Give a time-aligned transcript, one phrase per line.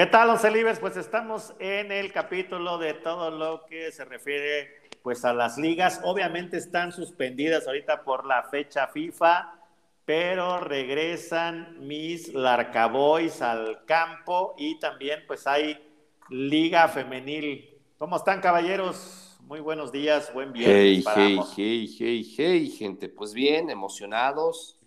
[0.00, 0.78] ¿Qué tal, Once Libres?
[0.78, 6.00] Pues estamos en el capítulo de todo lo que se refiere pues a las ligas.
[6.04, 9.60] Obviamente están suspendidas ahorita por la fecha FIFA,
[10.06, 15.78] pero regresan mis Larcaboys al campo y también pues hay
[16.30, 17.68] Liga Femenil.
[17.98, 19.36] ¿Cómo están, caballeros?
[19.42, 21.04] Muy buenos días, buen viernes.
[21.04, 23.10] Hey, hey, hey, hey, hey, gente.
[23.10, 24.78] Pues bien, emocionados.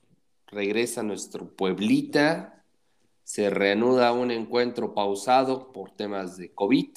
[0.48, 2.63] Regresa nuestro Pueblita
[3.24, 6.90] se reanuda un encuentro pausado por temas de COVID.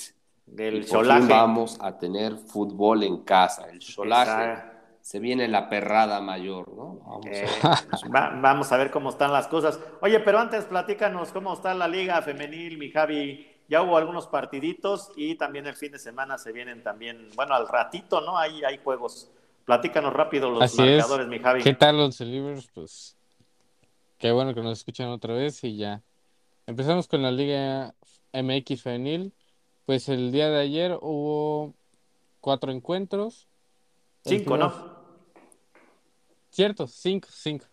[0.46, 3.68] Del y por fin vamos a tener fútbol en casa.
[3.70, 4.76] El solaje.
[5.00, 6.98] Se viene la perrada mayor, ¿no?
[7.06, 8.30] Vamos, eh, a...
[8.40, 9.78] vamos a ver cómo están las cosas.
[10.00, 13.46] Oye, pero antes platícanos cómo está la liga femenil, mi Javi.
[13.68, 17.68] Ya hubo algunos partiditos y también el fin de semana se vienen también, bueno, al
[17.68, 18.36] ratito, ¿no?
[18.36, 19.30] Ahí hay juegos.
[19.64, 21.62] Platícanos rápido los marcadores, mi Javi.
[21.62, 22.68] ¿Qué tal los Libres?
[22.74, 23.16] Pues
[24.18, 26.02] qué bueno que nos escuchan otra vez y ya
[26.66, 27.94] Empezamos con la Liga
[28.32, 29.32] MX Femenil.
[29.84, 31.74] Pues el día de ayer hubo
[32.40, 33.46] cuatro encuentros.
[34.24, 34.74] Cinco, ¿no?
[36.50, 37.66] Cierto, cinco, cinco.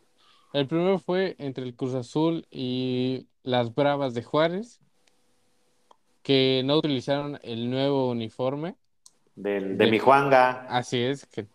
[0.53, 4.79] El primero fue entre el Cruz Azul y las Bravas de Juárez,
[6.21, 8.75] que no utilizaron el nuevo uniforme.
[9.35, 10.67] Del, de, mi Juanga.
[10.69, 11.47] Así es, que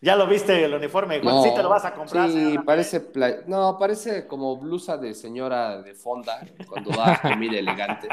[0.00, 2.30] ya lo viste el uniforme, no, sí te lo vas a comprar.
[2.30, 3.02] Sí, parece,
[3.46, 8.08] no, parece como blusa de señora de fonda cuando va comida elegante.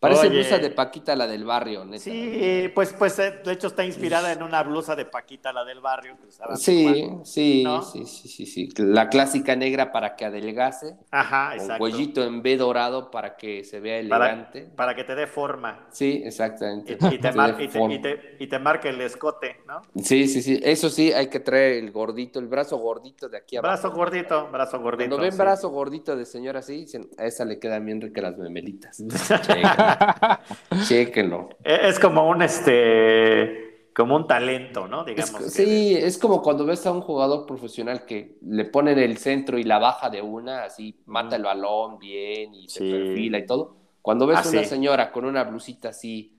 [0.00, 2.04] Parece blusa de Paquita, la del barrio, neta.
[2.04, 5.80] Sí, pues, pues eh, de hecho está inspirada en una blusa de Paquita, la del
[5.80, 6.16] barrio.
[6.54, 10.96] sí, sí, sí, sí, sí, La clásica negra para que adelgase.
[11.10, 11.78] Ajá, exacto.
[11.78, 14.70] cuellito en B dorado para que se vea elegante.
[14.74, 15.86] Para, que te dé forma.
[15.90, 16.94] Sí, exactamente.
[16.94, 19.82] Y, te, y, te, marque el escote, ¿no?
[20.02, 20.58] Sí, sí, sí.
[20.62, 23.70] Eso sí, hay que traer el gordito, el brazo gordito de aquí abajo.
[23.70, 25.10] Brazo gordito, brazo gordito.
[25.10, 28.38] Cuando ven brazo gordito de señora así, dicen, a esa le quedan bien ricas las
[28.38, 29.02] memelitas.
[30.88, 31.50] Chéquenlo.
[31.64, 35.04] E, es como un este como un talento, ¿no?
[35.04, 35.52] Digamos.
[35.52, 39.64] sí, es como cuando ves a un jugador profesional que le ponen el centro y
[39.64, 43.76] la baja de una, así mata el balón bien y se perfila y todo.
[44.00, 46.34] Cuando ves a una señora con una blusita así,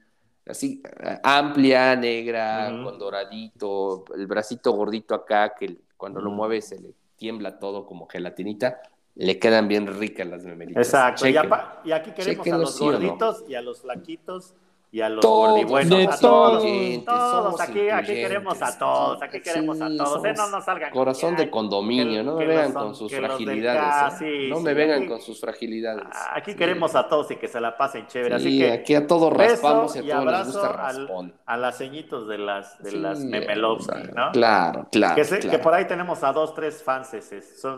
[0.48, 0.82] así
[1.24, 7.60] amplia, negra, con doradito, el bracito gordito acá, que cuando lo mueve se le tiembla
[7.60, 8.82] todo como gelatinita,
[9.16, 10.88] le quedan bien ricas las memelitas.
[10.88, 11.28] Exacto.
[11.28, 14.56] Y, aquí queremos a los gorditos y a los flaquitos
[14.94, 16.64] y a los gordibuenos, a todos,
[17.06, 20.92] todos, aquí, aquí queremos a todos, aquí queremos a todos, eh, no nos salgan.
[20.92, 24.48] Corazón de condominio, no me vengan con sus fragilidades, ¿eh?
[24.50, 26.04] no me vengan con sus fragilidades.
[26.34, 29.32] Aquí queremos a todos y que se la pasen chévere, así que aquí a todos
[29.32, 31.34] raspamos y a todos les gusta raspón.
[31.46, 34.32] a las ceñitos de las, de las memelovsky, ¿no?
[34.34, 37.12] Claro, claro que, que, por ahí tenemos a dos, tres fans,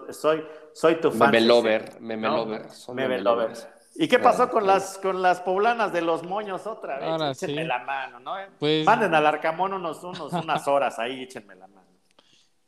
[0.10, 0.44] soy,
[0.74, 1.30] soy tu fan.
[1.30, 3.52] Memelover, memelover, memelover.
[3.96, 7.08] ¿Y qué pasó con las con las poblanas de los moños otra vez?
[7.08, 8.34] Ahora échenme la mano, ¿no?
[8.60, 8.86] Pues...
[8.86, 11.88] Manden al Arcamón unos, unos, unas horas ahí, échenme la mano.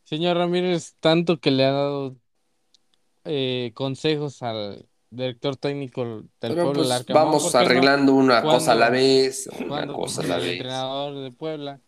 [0.04, 2.16] Señor Ramírez, tanto que le ha dado
[3.24, 6.04] eh, consejos al director técnico
[6.40, 7.24] del pueblo pues, Arcamón.
[7.26, 10.46] Vamos arreglando una cosa a la vez, una cosa a la vez.
[10.46, 11.80] El entrenador de Puebla,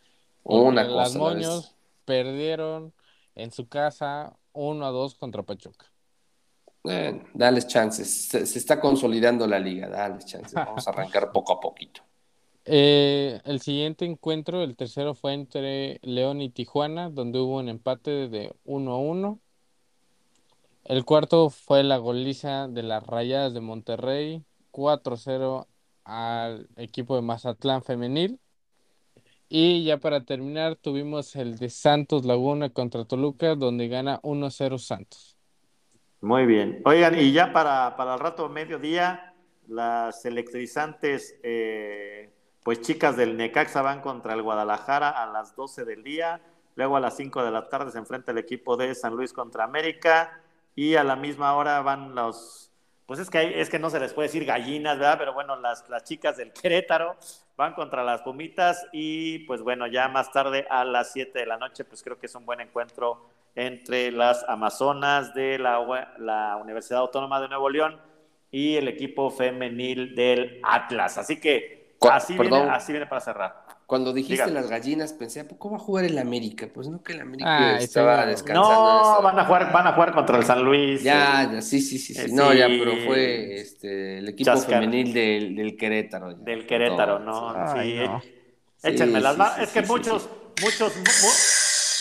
[0.44, 2.94] una cosa las moños perdieron
[3.36, 5.92] en su casa 1 a 2 contra Pachuca.
[7.34, 8.28] Dales chances.
[8.30, 10.54] Se, está consolidando la liga, dales chances.
[10.56, 12.02] Vamos a arrancar poco a poquito.
[12.66, 18.28] Eh, el siguiente encuentro, el tercero, fue entre León y Tijuana, donde hubo un empate
[18.28, 19.40] de 1 a 1.
[20.84, 25.68] El cuarto fue la goliza de las Rayadas de Monterrey, 4-0
[26.04, 28.40] al equipo de Mazatlán femenil.
[29.50, 35.37] Y ya para terminar, tuvimos el de Santos Laguna contra Toluca, donde gana 1-0 Santos.
[36.22, 36.82] Muy bien.
[36.86, 39.34] Oigan, y ya para, para el rato mediodía,
[39.68, 42.32] las electrizantes, eh,
[42.64, 46.42] pues chicas del Necaxa van contra el Guadalajara a las 12 del día.
[46.76, 49.64] Luego a las 5 de la tarde se enfrenta el equipo de San Luis contra
[49.64, 50.42] América.
[50.76, 52.72] Y a la misma hora van los,
[53.06, 55.18] pues es que, es que no se les puede decir gallinas, ¿verdad?
[55.20, 57.16] Pero bueno, las, las chicas del Querétaro
[57.56, 58.88] van contra las Pumitas.
[58.92, 62.26] Y pues bueno, ya más tarde a las 7 de la noche, pues creo que
[62.26, 65.80] es un buen encuentro entre las Amazonas de la,
[66.20, 68.00] la, Universidad Autónoma de Nuevo León
[68.52, 71.18] y el equipo femenil del Atlas.
[71.18, 73.66] Así que así, viene, así viene para cerrar.
[73.88, 76.70] Cuando dijiste las gallinas, pensé, ¿a poco va a jugar el América?
[76.72, 78.70] Pues no, que el América estaba descansando.
[78.70, 81.02] No, van a jugar, van a jugar contra el San Luis.
[81.02, 82.32] Ya, ya, sí, sí, sí, sí.
[82.34, 86.36] no, ya, pero fue este, el equipo femenil del, del, Querétaro.
[86.36, 88.02] Del Querétaro, no, sí.
[88.84, 89.58] Échenme las manos.
[89.58, 90.30] es que muchos,
[90.62, 90.94] muchos,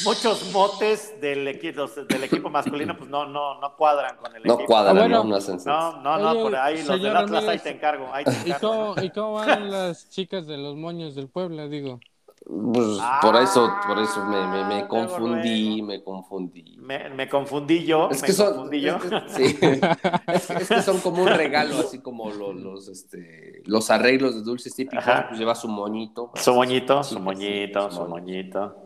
[0.04, 4.54] muchos motes del equipo, del equipo masculino pues no, no, no cuadran con el no
[4.54, 4.66] equipo.
[4.66, 8.08] Cuadran, no, no, no, no, no, por ahí los del Atlas ahí te encargo.
[8.12, 8.94] Ahí te encargo.
[9.02, 12.00] ¿Y, cómo, van las chicas de los moños del Puebla, digo?
[12.48, 12.87] Pues
[13.22, 16.76] por eso, por eso me, me, me ah, confundí, me confundí.
[16.78, 18.99] Me, me, confundí yo, es que son, confundí yo.
[19.26, 19.58] sí,
[20.28, 24.42] es, es, que son como un regalo, así como los, los, este, los arreglos de
[24.42, 26.31] dulces típicos, pues lleva su moñito.
[26.37, 28.06] Su moñito, su moñito, su moñito.
[28.06, 28.86] Su moñito.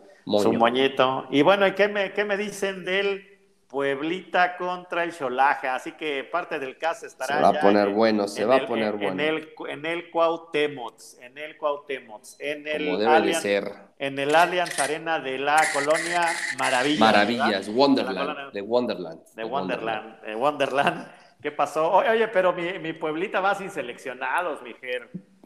[1.29, 3.27] Y bueno, ¿y qué me, qué me dicen del
[3.67, 5.67] Pueblita contra el Cholaje?
[5.67, 7.37] Así que parte del caso estará.
[7.37, 9.13] Se va a poner bueno, se va a poner bueno.
[9.13, 13.71] En el, en el Cuauhtémoc, en el Cuauhtémoc, en el Como debe de ser.
[13.97, 16.27] En el Allianz Arena de la colonia
[16.57, 16.99] Maravillas.
[16.99, 19.21] Maravillas, Wonderland, de, Wonderland.
[19.35, 21.07] De Wonderland, de Wonderland.
[21.41, 21.91] ¿Qué pasó?
[21.91, 24.75] Oye, pero mi, mi Pueblita va sin seleccionados, mi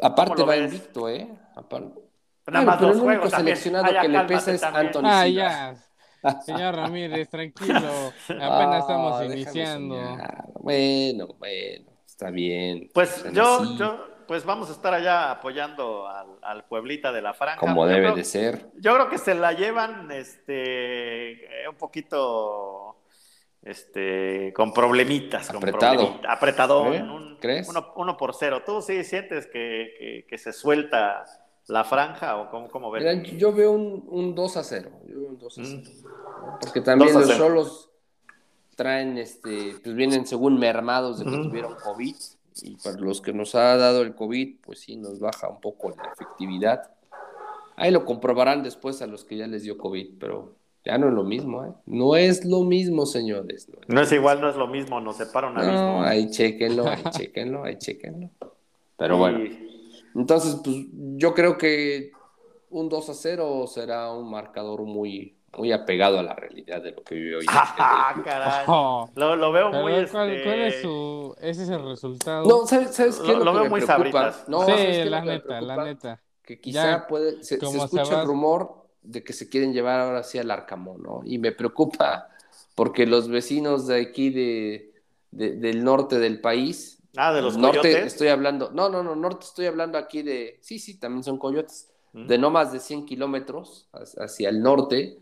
[0.02, 1.30] Aparte va invicto, ¿eh?
[1.56, 2.05] Aparte.
[2.48, 5.76] Nada más pero dos el único seleccionado que le pesa es Anthony Ah, ya.
[6.44, 8.14] Señor Ramírez, tranquilo.
[8.30, 9.96] Apenas estamos iniciando.
[10.60, 12.90] Bueno, bueno, está bien.
[12.94, 17.60] Pues yo, yo, pues vamos a estar allá apoyando al, al Pueblita de la Franja.
[17.60, 18.72] Como debe de ser.
[18.76, 23.04] Yo creo que se la llevan este eh, un poquito
[23.62, 25.50] este con problemitas.
[25.50, 26.18] Apretado.
[26.18, 26.94] Con apretado.
[26.94, 27.02] ¿Eh?
[27.02, 27.70] Un, ¿Crees?
[27.70, 28.64] Uno, uno, por cero.
[28.66, 31.24] ¿Tú sí sientes que, que, que se suelta
[31.68, 32.96] la franja o cómo, cómo
[33.38, 34.90] yo veo un, un, 2 a 0.
[35.08, 35.82] Yo veo un 2 a 0.
[35.82, 36.60] Mm.
[36.62, 37.90] Porque también los solos
[38.76, 42.16] traen, este, pues vienen según mermados de que tuvieron COVID.
[42.62, 45.90] Y para los que nos ha dado el COVID, pues sí, nos baja un poco
[45.90, 46.92] la efectividad.
[47.76, 51.14] Ahí lo comprobarán después a los que ya les dio COVID, pero ya no es
[51.14, 51.74] lo mismo, ¿eh?
[51.86, 53.68] No es lo mismo, señores.
[53.88, 55.74] No es, igual, no es lo mismo, nos separa un abismo.
[55.74, 58.30] No, ahí chequenlo, ahí chequenlo, ahí chequenlo.
[58.96, 59.40] Pero bueno.
[60.16, 60.78] Entonces, pues
[61.18, 62.12] yo creo que
[62.70, 67.04] un 2 a 0 será un marcador muy, muy apegado a la realidad de lo
[67.04, 67.46] que vive hoy.
[67.50, 68.66] ¡Ah, caray!
[68.68, 69.10] Oh.
[69.16, 70.06] lo, lo, veo muy...
[70.08, 70.44] ¿cuál, este...
[70.44, 71.36] ¿cuál, es su...
[71.42, 72.46] Ese es el resultado?
[72.46, 73.34] No, ¿sabes, sabes qué?
[73.34, 74.48] Lo, lo, lo veo muy sabritas.
[74.48, 76.22] No, sí, la neta, la neta.
[76.42, 77.44] Que quizá ya, puede...
[77.44, 81.04] Se, se escucha se el rumor de que se quieren llevar ahora sí al Arcamón,
[81.04, 81.22] ¿no?
[81.26, 82.30] Y me preocupa
[82.74, 84.94] porque los vecinos de aquí de,
[85.32, 89.46] de, del norte del país Ah, de los norte estoy hablando, no, no, no, norte
[89.46, 92.28] estoy hablando aquí de, sí, sí, también son coyotes, mm.
[92.28, 95.20] de no más de 100 kilómetros hacia el norte,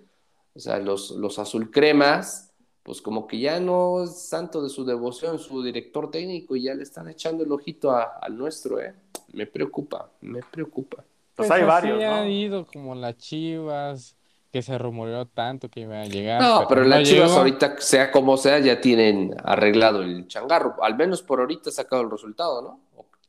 [0.55, 2.53] o sea, los, los azul cremas,
[2.83, 6.75] pues como que ya no es santo de su devoción su director técnico y ya
[6.75, 8.93] le están echando el ojito al nuestro, ¿eh?
[9.31, 10.97] Me preocupa, me preocupa.
[11.35, 12.13] Pues, pues hay varios, ¿no?
[12.13, 14.15] ha ido como las Chivas,
[14.53, 16.39] que se rumoreó tanto que iba a llegar.
[16.39, 20.75] No, pero, las Chivas ahorita, sea como sea, ya tienen arreglado el changarro.
[20.83, 22.79] Al menos por ahorita ha sacado el resultado, ¿no?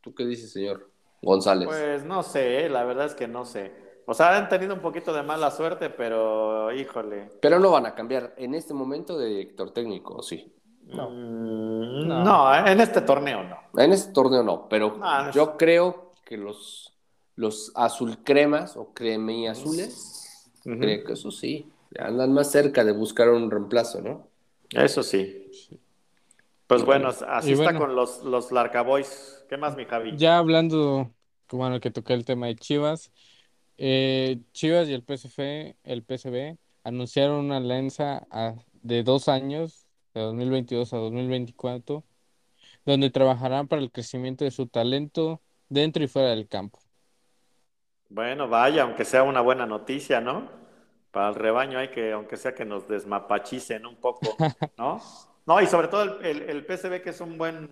[0.02, 0.90] ¿Tú qué dices, señor
[1.22, 1.66] González?
[1.66, 3.72] Pues no sé, la verdad es que no sé.
[4.04, 7.30] O sea, han tenido un poquito de mala suerte, pero híjole.
[7.40, 10.54] Pero no van a cambiar en este momento de director técnico, ¿sí?
[10.82, 11.08] No.
[11.08, 12.66] Mm, no.
[12.66, 13.82] en este torneo no.
[13.82, 15.00] En este torneo no, pero
[15.32, 16.92] yo creo que los,
[17.34, 18.92] los azul cremas o
[20.64, 24.28] Creo que eso sí, andan más cerca de buscar un reemplazo, ¿no?
[24.70, 25.50] Eso sí.
[26.66, 29.44] Pues bueno, así está con los, los Larcaboys.
[29.48, 30.16] ¿Qué más, mi Javi?
[30.16, 31.12] Ya hablando,
[31.50, 33.12] bueno, que toqué el tema de Chivas,
[33.76, 38.26] eh, Chivas y el PSV, el PSV anunciaron una alianza
[38.82, 42.04] de dos años, de 2022 a 2024,
[42.86, 46.78] donde trabajarán para el crecimiento de su talento dentro y fuera del campo.
[48.14, 50.48] Bueno, vaya, aunque sea una buena noticia, ¿no?
[51.10, 54.36] Para el rebaño hay que, aunque sea que nos desmapachicen un poco,
[54.78, 55.00] ¿no?
[55.46, 57.68] No, y sobre todo el, el, PSV que es un buen,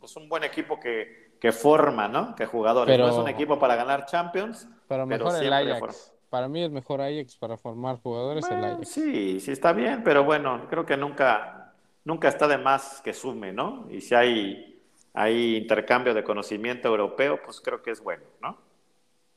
[0.00, 2.34] pues un buen equipo que, que forma, ¿no?
[2.34, 2.98] Que jugadores.
[2.98, 6.14] no es un equipo para ganar Champions, pero, mejor el Ajax.
[6.30, 8.88] Para mí es mejor Ajax para formar jugadores el Ajax.
[8.88, 13.52] Sí, sí está bien, pero bueno, creo que nunca, nunca está de más que sume,
[13.52, 13.86] ¿no?
[13.90, 14.80] Y si hay,
[15.12, 18.56] hay intercambio de conocimiento europeo, pues creo que es bueno, ¿no?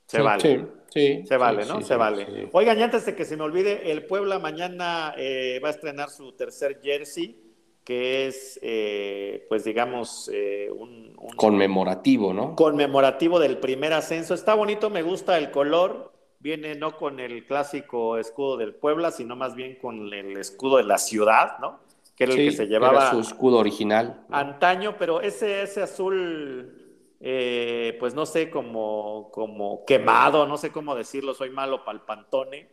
[0.07, 0.67] Se vale.
[0.89, 1.81] Sí, se vale, ¿no?
[1.81, 2.49] se vale.
[2.53, 6.09] Oigan, y antes de que se me olvide, el Puebla mañana eh, va a estrenar
[6.09, 7.39] su tercer jersey,
[7.83, 12.55] que es, eh, pues digamos, eh, un, Conmemorativo, ¿no?
[12.55, 14.33] Conmemorativo del primer ascenso.
[14.33, 16.13] Está bonito, me gusta el color.
[16.39, 20.83] Viene no con el clásico escudo del Puebla, sino más bien con el escudo de
[20.83, 21.79] la ciudad, ¿no?
[22.15, 23.01] Que era el que se llevaba.
[23.01, 24.23] Era su escudo original.
[24.29, 26.76] Antaño, pero ese, ese azul
[27.19, 32.03] eh, pues no sé, como, como quemado, no sé cómo decirlo, soy malo para el
[32.05, 32.69] pantone.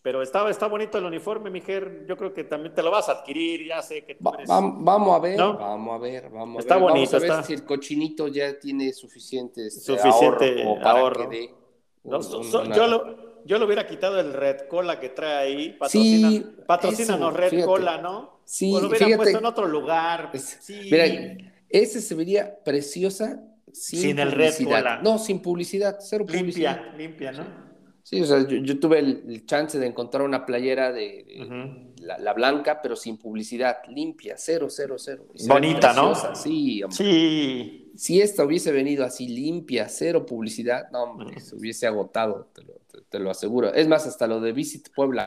[0.00, 2.06] Pero está, está bonito el uniforme, Mijer.
[2.08, 4.48] Yo creo que también te lo vas a adquirir, ya sé que tú eres...
[4.48, 6.84] vamos a ver, vamos a ver, vamos a está ver.
[6.84, 11.28] Bonito, vamos a ver si el cochinito ya tiene suficiente, este, suficiente ahorro, para ahorro.
[11.28, 11.54] Que dé
[12.04, 15.70] yo, lo, yo le hubiera quitado el Red Cola que trae ahí.
[15.70, 17.66] Patrocina, sí, patrocínanos Red fíjate.
[17.66, 18.40] Cola, ¿no?
[18.44, 19.16] Sí, o lo hubiera fíjate.
[19.22, 20.30] puesto en otro lugar.
[20.34, 20.88] Sí.
[20.90, 21.04] Mira,
[21.68, 23.42] ese se vería preciosa
[23.78, 24.32] sin, sin el.
[24.32, 24.54] Red.
[25.02, 26.76] No, sin publicidad, cero publicidad.
[26.96, 27.68] Limpia, limpia, ¿no?
[28.08, 31.44] Sí, o sea, yo, yo tuve el, el, chance de encontrar una playera de, de
[31.44, 32.00] uh -huh.
[32.00, 35.26] la, la, blanca, pero sin publicidad, limpia, cero, cero, cero.
[35.46, 36.14] Bonita, ¿no?
[36.34, 36.96] Sí, hombre.
[36.96, 37.92] Sí.
[37.96, 41.38] Si esta hubiese venido así limpia, cero publicidad, no, hombre, uh -huh.
[41.40, 43.74] se hubiese agotado, te lo, te, te lo, aseguro.
[43.74, 45.26] Es más, hasta lo de Visit Puebla,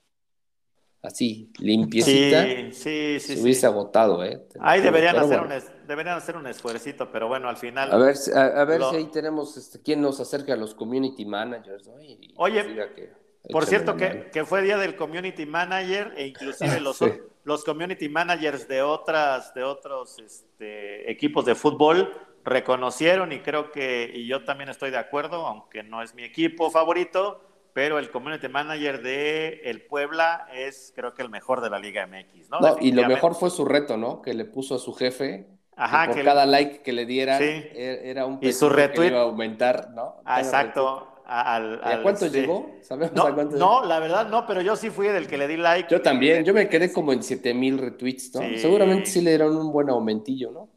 [1.01, 4.41] así, limpiecita, sí, sí, sí, se hubiese agotado, ¿eh?
[4.59, 5.55] Ahí deberían hacer, bueno.
[5.55, 7.91] un, deberían hacer un esfuercito, pero bueno, al final.
[7.91, 8.91] A ver, a, a ver lo...
[8.91, 12.01] si ahí tenemos este, quién nos acerca a los community managers, ¿no?
[12.01, 12.63] Y Oye,
[12.95, 13.11] que,
[13.49, 17.11] por cierto, que, que, fue día del community manager e inclusive los, sí.
[17.43, 24.11] los community managers de otras, de otros este, equipos de fútbol reconocieron y creo que,
[24.13, 27.41] y yo también estoy de acuerdo, aunque no es mi equipo favorito,
[27.73, 32.05] pero el community manager de el Puebla es creo que el mejor de la Liga
[32.05, 32.59] MX, ¿no?
[32.59, 34.21] no y lo mejor fue su reto, ¿no?
[34.21, 36.51] Que le puso a su jefe Ajá, por que cada le...
[36.51, 37.63] like que le dieran sí.
[37.73, 40.21] era un y su retweet que iba a aumentar, ¿no?
[40.25, 41.07] Ah, exacto.
[41.25, 42.41] Al, al, ¿A cuánto este...
[42.41, 42.69] llegó?
[42.81, 43.85] ¿Sabemos no, a cuánto no llegó?
[43.87, 45.87] la verdad no, pero yo sí fui del que le di like.
[45.89, 48.41] Yo también, yo me quedé como en 7000 retweets, ¿no?
[48.41, 48.57] Sí.
[48.57, 50.69] Seguramente sí le dieron un buen aumentillo, ¿no?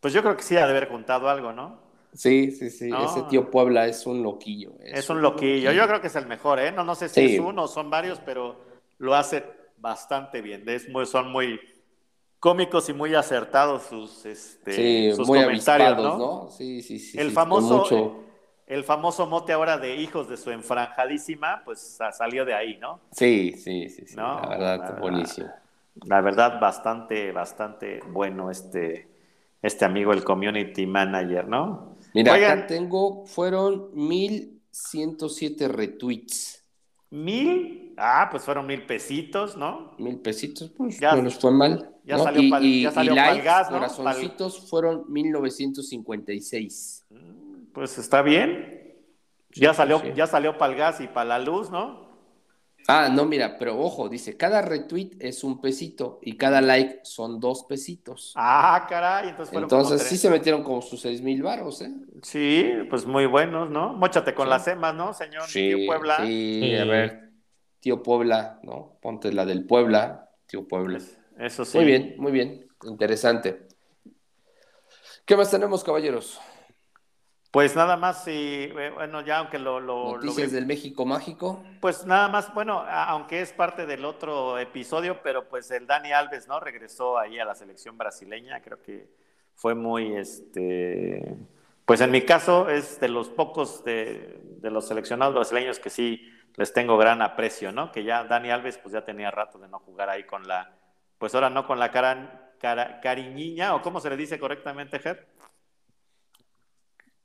[0.00, 1.87] Pues yo creo que sí ha de haber juntado algo, ¿no?
[2.14, 2.88] Sí, sí, sí.
[2.88, 3.04] No.
[3.04, 4.72] Ese tío Puebla es un loquillo.
[4.80, 5.70] Es, es un, loquillo.
[5.70, 5.72] loquillo.
[5.72, 6.72] Yo creo que es el mejor, ¿eh?
[6.72, 7.34] No, no sé si sí.
[7.34, 8.60] es uno o son varios, pero
[8.98, 9.44] lo hace
[9.78, 10.68] bastante bien.
[10.68, 11.60] Es muy, son muy
[12.40, 16.18] cómicos y muy acertados sus, este, sí, sus muy comentarios, ¿no?
[16.18, 16.50] ¿no?
[16.50, 17.18] Sí, sí, sí.
[17.18, 17.78] El sí, famoso.
[17.78, 18.24] Mucho...
[18.66, 23.00] El famoso mote ahora de hijos de su enfranjadísima, pues salió de ahí, ¿no?
[23.12, 24.06] Sí, sí, sí.
[24.06, 24.14] sí.
[24.14, 24.42] ¿No?
[24.42, 25.48] La verdad, la, buenísimo.
[26.04, 29.08] La verdad, bastante, bastante bueno este,
[29.62, 31.87] este amigo, el community manager, ¿no?
[32.14, 36.64] Mira, Oigan, acá tengo, fueron 1107 retweets.
[37.10, 37.94] ¿Mil?
[37.96, 39.94] Ah, pues fueron mil pesitos, ¿no?
[39.98, 41.90] Mil pesitos, pues ya, no nos fue mal.
[42.04, 42.24] Ya ¿no?
[42.24, 43.78] salió, y, pal, ya salió y likes, gas, ¿no?
[43.78, 44.68] corazoncitos, pal...
[44.68, 47.06] fueron 1956.
[47.72, 48.94] Pues está bien.
[49.52, 50.08] Ya salió, sí.
[50.14, 52.07] ya salió para el gas y para la luz, ¿no?
[52.86, 57.38] Ah, no, mira, pero ojo, dice, cada retweet es un pesito y cada like son
[57.38, 58.32] dos pesitos.
[58.34, 61.92] Ah, caray, entonces fueron Entonces sí se metieron como sus seis mil varos, ¿eh?
[62.22, 63.92] Sí, pues muy buenos, ¿no?
[63.92, 64.50] Móchate con sí.
[64.50, 66.16] las emas, ¿no, señor sí, tío Puebla?
[66.18, 67.30] Sí, sí, a ver,
[67.80, 68.96] tío Puebla, ¿no?
[69.02, 70.98] Ponte la del Puebla, tío Puebla.
[71.38, 71.76] Eso sí.
[71.76, 73.68] Muy bien, muy bien, interesante.
[75.26, 76.40] ¿Qué más tenemos, caballeros?
[77.58, 79.80] Pues nada más, y bueno, ya aunque lo...
[79.80, 80.54] lo Noticias lo...
[80.54, 81.64] del México Mágico.
[81.80, 86.46] Pues nada más, bueno, aunque es parte del otro episodio, pero pues el Dani Alves,
[86.46, 86.60] ¿no?
[86.60, 89.08] Regresó ahí a la selección brasileña, creo que
[89.56, 91.36] fue muy, este...
[91.84, 96.30] Pues en mi caso es de los pocos de, de los seleccionados brasileños que sí
[96.54, 97.90] les tengo gran aprecio, ¿no?
[97.90, 100.76] Que ya Dani Alves pues ya tenía rato de no jugar ahí con la,
[101.18, 105.26] pues ahora no con la cara, cara cariñiña, o cómo se le dice correctamente, Ger.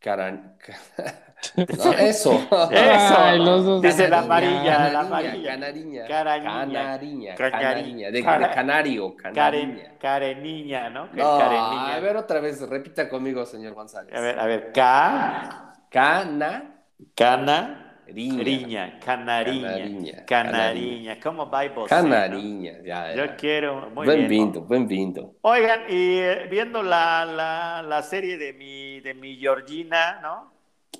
[0.04, 0.58] Caran...
[1.58, 2.34] No, eso.
[2.34, 2.50] Eso.
[2.72, 5.52] Ay, los dos Dice la amarilla, la amarilla.
[5.52, 6.08] Canariña.
[6.08, 7.36] Canariña.
[7.36, 7.36] Canariña.
[7.36, 8.12] Canariña.
[8.12, 9.16] De, de canario.
[9.16, 9.98] Canariña.
[10.00, 11.08] Careniña, ¿no?
[11.08, 11.96] No careniña.
[11.96, 14.14] A ver otra vez, repita conmigo, señor González.
[14.16, 14.72] A ver, a ver.
[14.74, 15.74] Ca.
[15.90, 16.86] Cana.
[17.16, 17.83] Cana.
[18.08, 21.20] Riña, canariña, canariña, canariña.
[21.22, 21.90] ¿Cómo va vos?
[21.90, 23.16] Canariña, ya, ya.
[23.16, 24.30] Yo quiero, muy buen bien.
[24.30, 25.36] Vinto, buen vinto.
[25.42, 30.52] Oigan, y eh, viendo la, la, la, serie de mi, de mi Georgina, ¿no?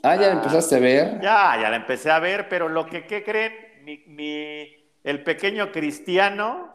[0.02, 1.22] Ah, ¿ya la empezaste a ver?
[1.22, 3.54] Ya, ya la empecé a ver, pero lo que, ¿qué creen?
[3.84, 4.68] Mi, mi,
[5.04, 6.74] el pequeño cristiano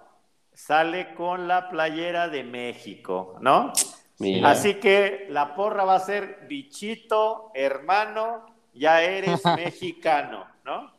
[0.52, 3.72] sale con la playera de México, ¿no?
[4.18, 4.50] Mira.
[4.50, 10.92] Así que la porra va a ser bichito, hermano, ya eres mexicano, ¿no?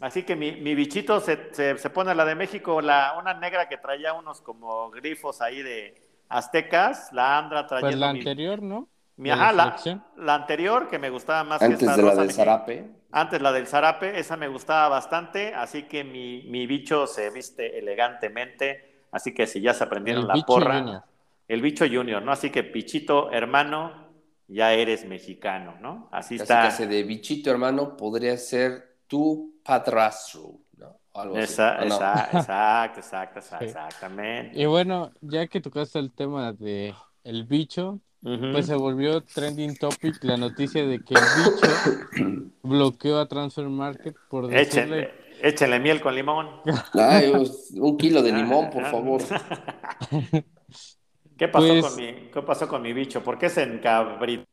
[0.00, 3.68] Así que mi, mi bichito se, se, se, pone la de México, la, una negra
[3.68, 5.94] que traía unos como grifos ahí de
[6.30, 7.82] aztecas, la Andra traía.
[7.82, 8.88] Pues la mi, anterior, ¿no?
[9.16, 9.76] Mi, ajá, la,
[10.16, 12.90] la, anterior que me gustaba más Antes que esta de la del zarape.
[13.12, 17.78] Antes la del zarape, esa me gustaba bastante, así que mi, mi bicho se viste
[17.78, 20.78] elegantemente, así que si ya se aprendieron El la bicho porra.
[20.78, 21.02] junior.
[21.46, 22.32] El bicho junior, ¿no?
[22.32, 24.09] Así que pichito, hermano,
[24.50, 26.08] ya eres mexicano, ¿no?
[26.10, 26.62] Así Casi, está.
[26.62, 30.98] casi de bichito, hermano, podría ser tu padrastro, ¿no?
[31.14, 31.94] Algo Esa, así, ¿o no?
[31.96, 34.58] esa, exacto, exacto, exacto, exactamente.
[34.60, 40.22] Y bueno, ya que tocaste el tema de el bicho, pues se volvió trending topic
[40.24, 45.10] la noticia de que el bicho bloqueó a Transfer Market por decirle...
[45.42, 46.48] Échale, miel con limón.
[47.74, 49.22] un kilo de limón, por favor.
[51.40, 53.24] ¿Qué pasó, pues con mi, ¿Qué pasó con mi bicho?
[53.24, 54.44] ¿Por qué se encabritó?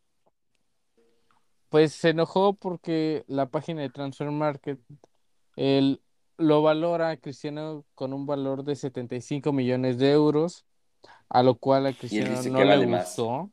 [1.67, 4.79] Pues se enojó porque la página de Transfer Market
[5.57, 6.01] él,
[6.37, 10.65] lo valora a Cristiano con un valor de 75 millones de euros,
[11.27, 13.27] a lo cual a Cristiano no le gustó.
[13.27, 13.51] O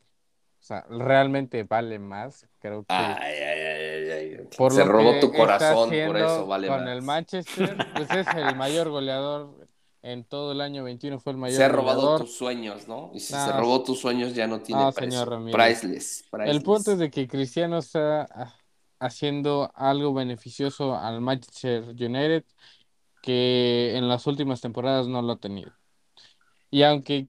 [0.61, 2.47] sea, realmente vale más.
[2.61, 2.95] Creo que.
[2.95, 8.29] Ay, ay, ay, se robó tu corazón, por eso vale con el Manchester, pues es
[8.37, 9.67] el mayor goleador
[10.05, 11.57] en todo el año 21 fue el mayor.
[11.57, 13.11] Se ha robado tus sueños, ¿no?
[13.15, 15.25] Y si se robó tus sueños ya no tiene precio.
[15.51, 18.55] priceless, El punto es de que Cristiano está
[18.99, 22.45] haciendo algo beneficioso al Manchester United
[23.23, 25.73] que en las últimas temporadas no lo ha tenido.
[26.71, 27.29] Y aunque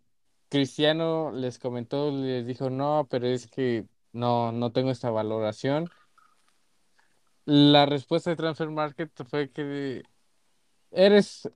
[0.49, 5.89] Cristiano les comentó, les dijo, no, pero es que no, no tengo esta valoración.
[7.45, 10.03] La respuesta de Transfer Market fue que
[10.91, 11.49] eres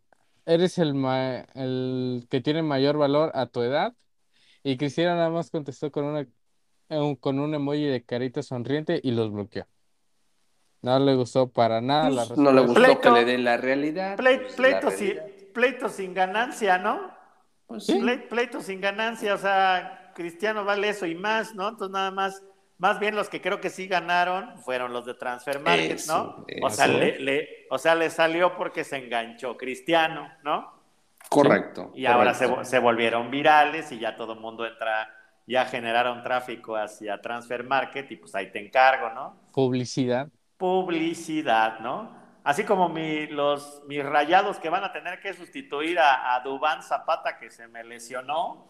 [0.45, 0.95] eres el,
[1.55, 3.93] el que tiene mayor valor a tu edad.
[4.63, 6.27] Y Cristiano nada más contestó con una
[7.19, 9.67] con un emoji de carita sonriente y los bloqueó.
[10.81, 12.43] No le gustó para nada la respuesta.
[12.43, 14.17] No le gustó que le den la realidad.
[14.17, 14.55] Pues,
[15.53, 17.11] pleito, Sin, ganancia, ¿no?
[17.67, 17.85] Pues
[18.29, 21.69] pleito sin ganancia, o sea, Cristiano vale eso y más, ¿no?
[21.69, 22.43] Entonces nada más
[22.79, 26.45] más bien los que creo que sí ganaron fueron los de Transfer Market, ¿no?
[26.63, 30.79] O sea, le, o sea, le salió porque se enganchó Cristiano, ¿no?
[31.27, 31.91] Correcto.
[31.93, 35.13] Y ahora se, volvieron virales y ya todo el mundo entra,
[35.45, 39.35] ya generaron tráfico hacia Transfer Market y pues ahí te encargo, ¿no?
[39.51, 40.29] Publicidad.
[40.57, 42.17] Publicidad, ¿no?
[42.45, 47.37] Así como mi, los, mis rayados que van a tener que sustituir a, Dubán Zapata
[47.37, 48.69] que se me lesionó.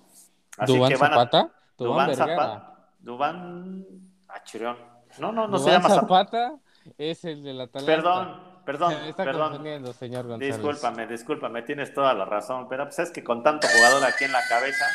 [0.66, 1.52] ¿Dubán Zapata?
[1.78, 2.79] Dubán Zapata.
[3.00, 3.86] Dubán
[4.28, 4.78] Achirón.
[5.18, 6.56] No, no, no se llama Zapata.
[6.98, 9.94] Es el de la Perdón, perdón, está perdón.
[9.94, 10.56] señor González.
[10.56, 12.68] Discúlpame, discúlpame, tienes toda la razón.
[12.70, 14.86] Pero pues es que con tanto jugador aquí en la cabeza.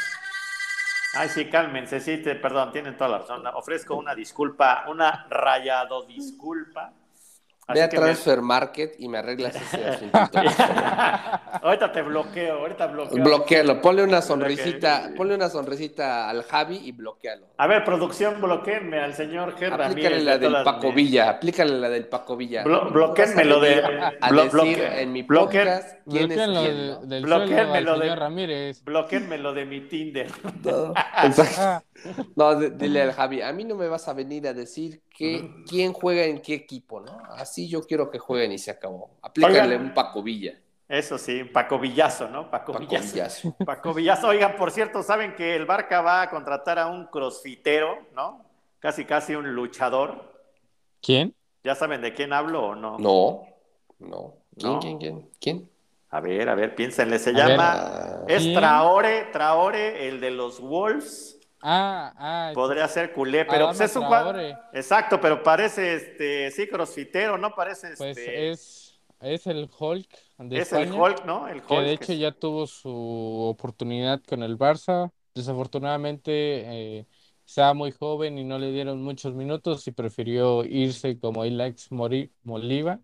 [1.17, 3.47] Ay, sí, cálmense, sí, te, perdón, tienen toda la razón.
[3.55, 6.93] Ofrezco una disculpa, una rayado disculpa
[7.73, 10.19] Ve a Transfer Market y me arreglas ese asunto.
[11.63, 13.25] ahorita te bloqueo, ahorita bloqueo.
[13.25, 17.47] Bloquealo, ponle una sonrisita, ponle una sonrisita al Javi y bloquealo.
[17.57, 22.07] A ver, producción, bloqueenme al señor Ger Aplícale la del Paco Villa, aplícale la del
[22.07, 22.65] Paco Villa.
[22.65, 23.83] bloqueenme lo de...
[24.21, 27.09] A decir en mi podcast quién es quién.
[27.09, 28.15] Del bloqueenme lo de...
[28.15, 28.85] Ramírez.
[28.85, 30.31] Bloqueenme lo de mi Tinder.
[32.37, 35.93] no, dile al Javi, a mí no me vas a venir a decir que, quién
[35.93, 37.23] juega en qué equipo, ¿no?
[37.31, 39.11] Así yo quiero que jueguen y se acabó.
[39.23, 40.59] Aplícale un Paco Villa.
[40.89, 42.51] Eso sí, Paco Villazo, ¿no?
[42.51, 43.57] Paco, Villazo.
[43.65, 44.29] Paco Villazo.
[44.29, 48.45] Oigan, por cierto, saben que el Barca va a contratar a un crossfitero, ¿no?
[48.81, 50.31] Casi, casi un luchador.
[51.01, 51.35] ¿Quién?
[51.63, 52.99] ¿Ya saben de quién hablo o no?
[52.99, 53.47] No,
[53.99, 54.35] no.
[54.59, 55.31] ¿Quién, quién, quién?
[55.41, 55.71] ¿Quién?
[56.11, 57.19] A ver, a ver, piénsenle.
[57.19, 58.25] Se llama.
[58.29, 61.41] Es Traore, Traore, el de los Wolves.
[61.67, 62.53] Ah, ah.
[62.53, 64.39] Podría ser culé, pero pues es un cuadro.
[64.75, 67.55] Exacto, pero parece este, sí, crossfitero, ¿no?
[67.55, 70.07] Parece Pues este es, es el Hulk
[70.41, 71.49] de Es el Hulk, ¿no?
[71.49, 71.67] El Hulk.
[71.67, 72.91] Que de hecho ya tuvo su
[73.49, 75.11] oportunidad con el Barça.
[75.35, 76.29] Desafortunadamente
[77.01, 77.07] eh,
[77.47, 83.01] estaba muy joven y no le dieron muchos minutos y prefirió irse como Ilax Moliva.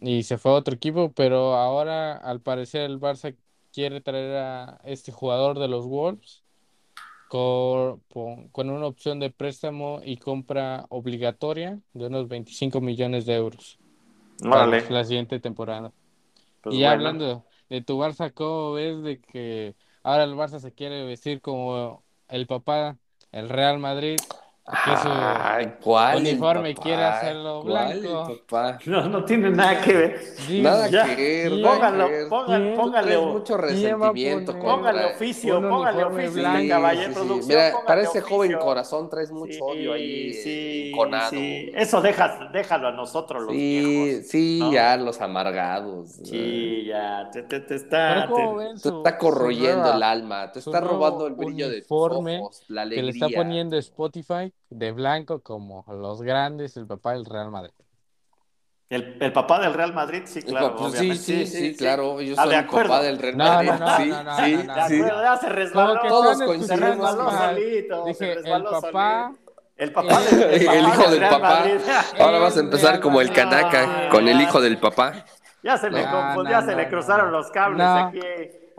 [0.00, 3.36] Y se fue a otro equipo, pero ahora al parecer el Barça
[3.72, 6.42] quiere traer a este jugador de los Wolves
[7.30, 8.00] con,
[8.50, 13.78] con, una opción de préstamo y compra obligatoria de unos 25 millones de euros
[14.42, 14.82] vale.
[14.82, 15.92] para la siguiente temporada.
[16.60, 21.04] Pues y hablando de tu Barça, ¿cómo ves de que ahora el Barça se quiere
[21.04, 22.96] vestir como el papá,
[23.30, 24.18] el Real Madrid?
[24.66, 28.36] Ay, ¿cuál uniforme quiere hacerlo blanco.
[28.86, 30.20] No, no tiene nada que ver.
[30.62, 31.62] nada que ver.
[31.62, 34.58] Póngalo, póngale, póngale mucho resentimiento.
[34.58, 37.14] Póngale oficio, póngale oficio, blanco, caballero.
[37.14, 41.30] Sí, Mira, para ese joven corazón traes mucho odio ahí sí, conado.
[41.32, 44.26] Eso deja, déjalo a nosotros los viejos.
[44.28, 46.10] Sí, ya los amargados.
[46.24, 48.28] Sí, ya, te, te, te está...
[48.28, 53.12] Te, está corroyendo el alma, te está robando el brillo de tus ojos, la alegría.
[53.12, 57.72] Que le está poniendo Spotify de blanco como los grandes, el papá del Real Madrid.
[58.88, 60.90] El, el papá del Real Madrid, sí, claro.
[60.90, 62.20] sí, sí, sí, claro.
[62.20, 63.70] Yo ah, soy el papá del Real Madrid.
[63.70, 64.36] No, no, sí, no,
[64.88, 66.00] sí, de acuerdo, ya se resbaló.
[66.08, 67.10] Todos coincidimos.
[67.10, 68.04] solito.
[68.04, 69.32] Dije, el papá.
[69.76, 70.18] El papá
[70.50, 71.64] el, hijo del, papá.
[72.18, 75.24] Ahora vas a empezar como el Kanaka, con el hijo del papá.
[75.62, 78.20] Ya se le confundió, ya se le cruzaron los cables aquí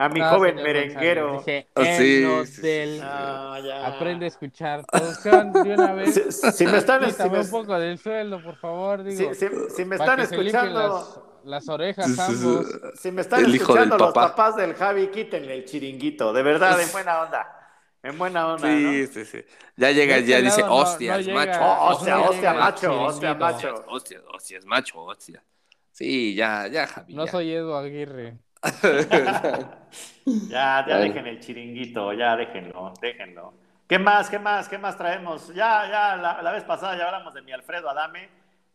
[0.01, 1.37] a mi joven merenguero.
[1.37, 4.83] Dije, oh, sí, ah, Aprende a escuchar.
[4.91, 6.39] Producción, de una vez.
[6.55, 7.39] Si, me están escuchando.
[7.39, 9.03] un poco del sueldo, por favor.
[9.03, 11.27] Digo, si, me están escuchando.
[11.43, 12.65] Las, orejas ambos.
[12.95, 16.33] Si me están escuchando los papás del Javi, quítenle el chiringuito.
[16.33, 17.57] De verdad, en buena onda.
[18.01, 18.67] En buena onda.
[18.67, 19.45] Sí, sí, sí.
[19.75, 21.61] Ya llega, ya dice, hostias, macho.
[21.61, 23.85] hostia, hostia, macho, hostia, macho.
[23.87, 25.43] Hostia, hostias, macho, hostia.
[25.91, 27.13] Sí, ya, ya, Javi.
[27.13, 28.39] No soy Edu Aguirre.
[30.49, 33.53] ya, ya dejen el chiringuito, ya déjenlo, déjenlo.
[33.87, 35.47] ¿Qué más, qué más, qué más traemos?
[35.53, 38.29] Ya, ya, la, la vez pasada ya hablamos de mi Alfredo Adame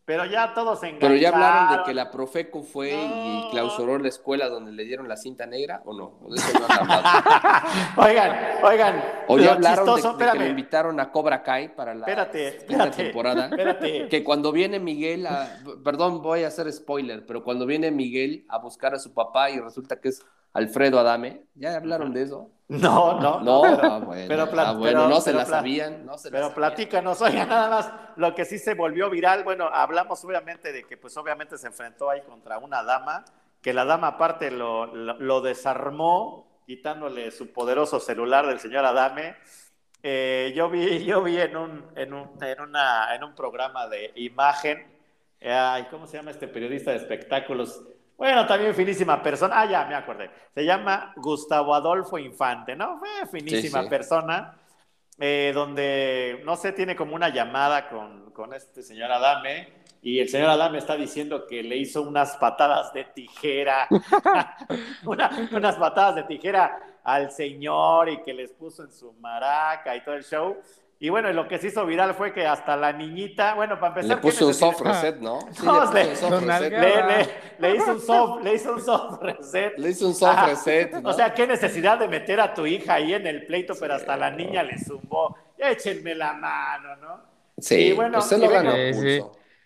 [0.07, 4.07] pero ya todos se Pero ya hablaron de que la Profeco fue y clausuró la
[4.07, 6.21] escuela donde le dieron la cinta negra, ¿o no?
[6.23, 6.67] ¿O de eso no
[8.05, 9.05] oigan, oigan.
[9.27, 12.53] O ya hablaron de, que le invitaron a Cobra Kai para la espérate,
[12.97, 13.47] temporada.
[13.47, 14.09] Espérate.
[14.09, 18.59] Que cuando viene Miguel, a, perdón, voy a hacer spoiler, pero cuando viene Miguel a
[18.59, 22.53] buscar a su papá y resulta que es Alfredo Adame, ¿ya hablaron de eso?
[22.69, 23.41] No, no.
[23.41, 26.05] No, ah, bueno, ah, bueno, no se la sabían.
[26.05, 30.25] No se pero platícanos, oiga, nada más, lo que sí se volvió viral, bueno, hablamos
[30.25, 33.25] obviamente de que pues obviamente se enfrentó ahí contra una dama,
[33.63, 39.37] que la dama aparte lo, lo, desarmó, quitándole su poderoso celular del señor Adame.
[40.03, 44.13] Eh, yo vi, yo vi en un, en un, en una, en un programa de
[44.17, 44.85] imagen,
[45.41, 47.81] eh, ¿cómo se llama este periodista de espectáculos?
[48.17, 49.61] Bueno, también finísima persona.
[49.61, 50.31] Ah, ya, me acordé.
[50.55, 52.99] Se llama Gustavo Adolfo Infante, ¿no?
[52.99, 54.57] Fue finísima persona,
[55.19, 59.69] eh, donde, no sé, tiene como una llamada con, con este señor Adame,
[60.01, 63.89] y el señor Adame está diciendo que le hizo unas patadas de tijera,
[65.05, 70.15] unas patadas de tijera al señor y que les puso en su maraca y todo
[70.15, 70.57] el show.
[70.99, 74.17] Y bueno, lo que se hizo viral fue que hasta la niñita, bueno, para empezar.
[74.17, 75.41] Le puso un soft reset, ¿no?
[75.63, 76.05] no le,
[77.59, 79.77] le, hizo un soft, le hizo un soft reset.
[79.77, 80.95] Le hizo un soft reset.
[81.05, 84.17] O sea, qué necesidad de meter a tu hija ahí en el pleito, pero hasta
[84.17, 85.37] la niña le zumbó.
[85.59, 87.21] Échenme la mano, ¿no?
[87.59, 88.73] Sí, y bueno, se lo ganó.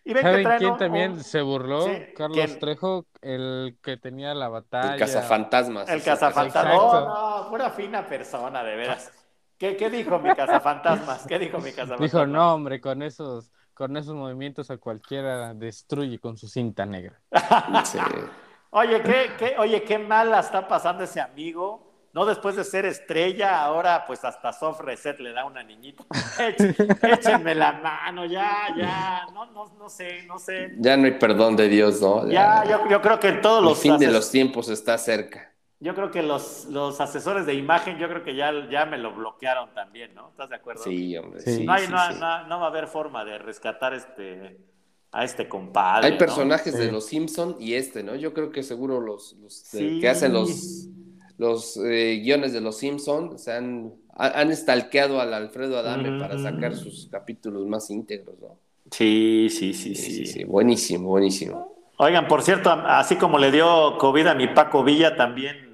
[0.02, 1.86] Y ¿Saben quién también se burló?
[2.16, 4.94] Carlos Trejo, el que tenía la batalla.
[4.94, 5.88] El cazafantasmas.
[5.88, 6.74] El cazafantasmas.
[6.74, 9.12] No, no, pura fina persona, de veras.
[9.60, 11.26] ¿Qué, ¿Qué, dijo mi cazafantasmas?
[11.26, 12.10] ¿Qué dijo mi cazafantasmas?
[12.10, 17.20] Dijo, no, hombre, con esos, con esos movimientos a cualquiera destruye con su cinta negra.
[17.84, 17.98] Sí.
[18.70, 22.08] Oye, ¿qué, qué, oye, qué mala está pasando ese amigo.
[22.14, 26.04] No después de ser estrella, ahora pues hasta soft reset le da una niñita.
[27.02, 29.26] Échenme la mano, ya, ya.
[29.34, 30.74] No, no, no sé, no sé.
[30.78, 32.26] Ya no hay perdón de Dios, ¿no?
[32.28, 33.72] Ya, yo, yo, creo que todos los...
[33.74, 35.49] El fin de los tiempos está cerca
[35.80, 39.14] yo creo que los, los asesores de imagen, yo creo que ya, ya me lo
[39.14, 40.28] bloquearon también, ¿no?
[40.28, 40.84] ¿Estás de acuerdo?
[40.84, 41.42] Sí, hombre.
[41.64, 44.58] no, hay, no, va a haber forma de rescatar este
[45.12, 46.06] a este compadre.
[46.06, 48.14] Hay personajes de los Simpson y este, ¿no?
[48.14, 50.86] Yo creo que seguro los, los que hacen los,
[51.36, 56.76] los eh, guiones de los Simpson se han, han estalqueado al Alfredo Adame para sacar
[56.76, 58.58] sus capítulos más íntegros, ¿no?
[58.92, 60.26] Sí, sí, sí, sí.
[60.26, 61.74] sí, Buenísimo, buenísimo.
[61.96, 65.69] Oigan, por cierto, así como le dio COVID a mi Paco Villa, también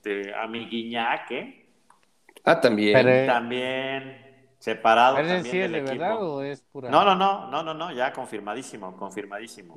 [0.00, 1.28] este, a mi Guiñac,
[2.44, 3.26] Ah, también.
[3.26, 4.16] también
[4.58, 5.18] separado.
[5.18, 6.88] ¿Es también de verdad o es pura?
[6.90, 9.74] No, no, no, no, no, no, ya confirmadísimo, confirmadísimo.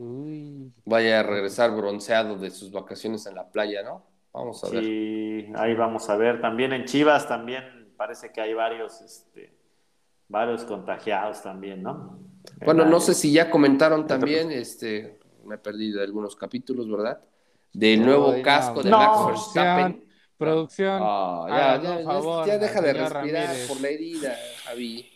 [0.86, 4.06] Vaya a regresar bronceado de sus vacaciones en la playa, ¿no?
[4.32, 4.84] Vamos a ver.
[4.84, 6.40] Sí, ahí vamos a ver.
[6.42, 9.54] También en Chivas también parece que hay varios, este,
[10.30, 12.18] varios contagiados también, ¿no?
[12.66, 17.22] Bueno, no sé si ya comentaron también, este, me he perdido algunos capítulos, ¿verdad?
[17.74, 20.12] Del nuevo casco de Max Verstappen.
[20.44, 21.00] Producción.
[21.02, 25.10] Ah, ya, ya, ya, deja de respirar por la herida, Javi.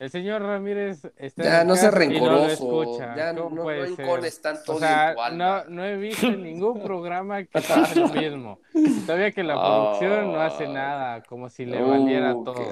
[0.00, 5.14] El señor Ramírez está ya no se rencoroso, ya no, no, no tanto o sea,
[5.32, 8.60] no, no he visto ningún programa que haga lo mismo.
[9.04, 10.72] Todavía que la producción no hace ah.
[10.72, 12.64] nada, como si le valiera uh, todo.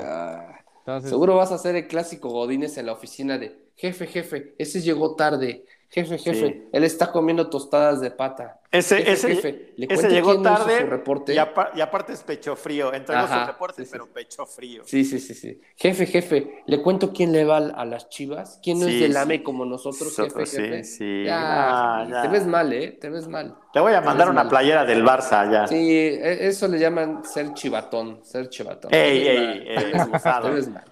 [0.78, 4.80] Entonces, Seguro vas a hacer el clásico Godínez en la oficina de jefe, jefe, ese
[4.80, 5.66] llegó tarde.
[5.90, 8.57] Jefe, jefe, él está comiendo tostadas de pata.
[8.70, 11.34] Ese, ese, ese llegó tarde reporte?
[11.34, 12.92] Y, aparte es pecho frío.
[12.92, 14.82] Entregó su reporte, pero pecho frío.
[14.84, 15.58] Sí, sí, sí, sí.
[15.74, 18.60] Jefe, jefe, ¿le cuento quién le va a las chivas?
[18.62, 20.84] ¿Quién no es del AME como nosotros, jefe, jefe?
[20.84, 22.98] Sí, ya, Te ves mal, ¿eh?
[23.00, 23.56] Te ves mal.
[23.72, 25.66] Te voy a mandar una playera del Barça ya.
[25.66, 28.92] Sí, e, eso le llaman ser chivatón, ser chivatón.
[28.92, 30.50] Ey, ey, ey, abusado.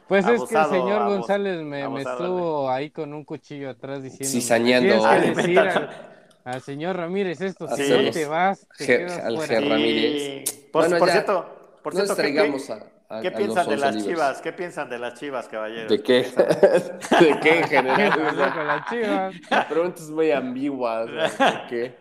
[0.09, 4.31] Pues es que el señor González me, me estuvo ahí con un cuchillo atrás diciendo...
[4.31, 5.05] Cizañando.
[6.47, 9.61] Al señor Ramírez esto, si no te vas, te quedas al fuera.
[9.69, 10.69] Ramírez.
[10.71, 14.41] Por, por cierto, por cierto, traigamos a, a, ¿qué piensan de las chivas?
[14.43, 15.91] ¿Qué piensan de las chivas, caballeros?
[15.91, 16.23] ¿De qué?
[17.21, 18.55] ¿De qué en general?
[18.55, 19.35] con las chivas?
[19.51, 21.05] La pregunta es muy ambigua.
[21.05, 21.31] ¿De
[21.69, 21.97] qué?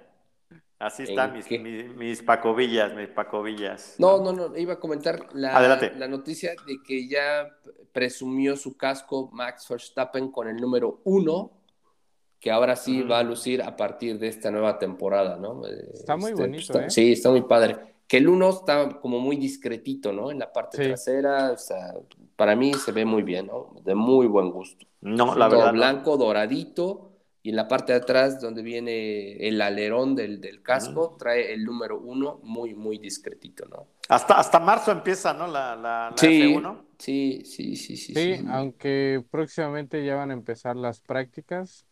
[0.77, 1.49] Así están mis,
[1.95, 3.95] mis, pacovillas, mis pacovillas.
[3.97, 5.59] No, no, no, iba a comentar la,
[5.97, 7.49] la noticia de que ya
[7.91, 11.49] presumió su casco Max Verstappen con el número uno,
[12.45, 15.65] que ahora sí va a lucir a partir de esta nueva temporada, ¿no?
[15.65, 16.91] Está muy este, bonito, ¿eh?
[16.91, 17.75] Sí, está muy padre.
[18.07, 20.29] Que el uno está como muy discretito, ¿no?
[20.29, 21.95] En la parte trasera, o sea,
[22.35, 23.73] para mí se ve muy bien, ¿no?
[23.83, 24.85] De muy buen gusto.
[25.01, 25.73] No, la verdad.
[25.73, 31.15] Blanco, doradito y en la parte de atrás, donde viene el alerón del, del casco,
[31.17, 33.87] trae el número uno muy, muy discretito, ¿no?
[34.07, 35.47] Hasta, hasta marzo empieza, ¿no?
[35.47, 36.55] La, la, sí,
[36.99, 38.45] Sí, sí, sí, sí, sí.
[38.49, 41.87] aunque próximamente ya van a empezar las prácticas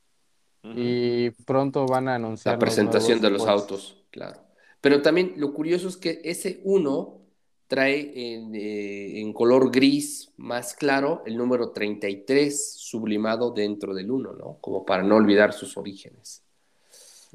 [0.63, 2.55] y pronto van a anunciar.
[2.55, 4.39] La presentación de los autos, claro.
[4.81, 7.21] Pero también lo curioso es que ese uno
[7.67, 14.57] trae eh, en, color gris más claro el número 33 sublimado dentro del 1, ¿no?
[14.61, 16.43] Como para no olvidar sus orígenes.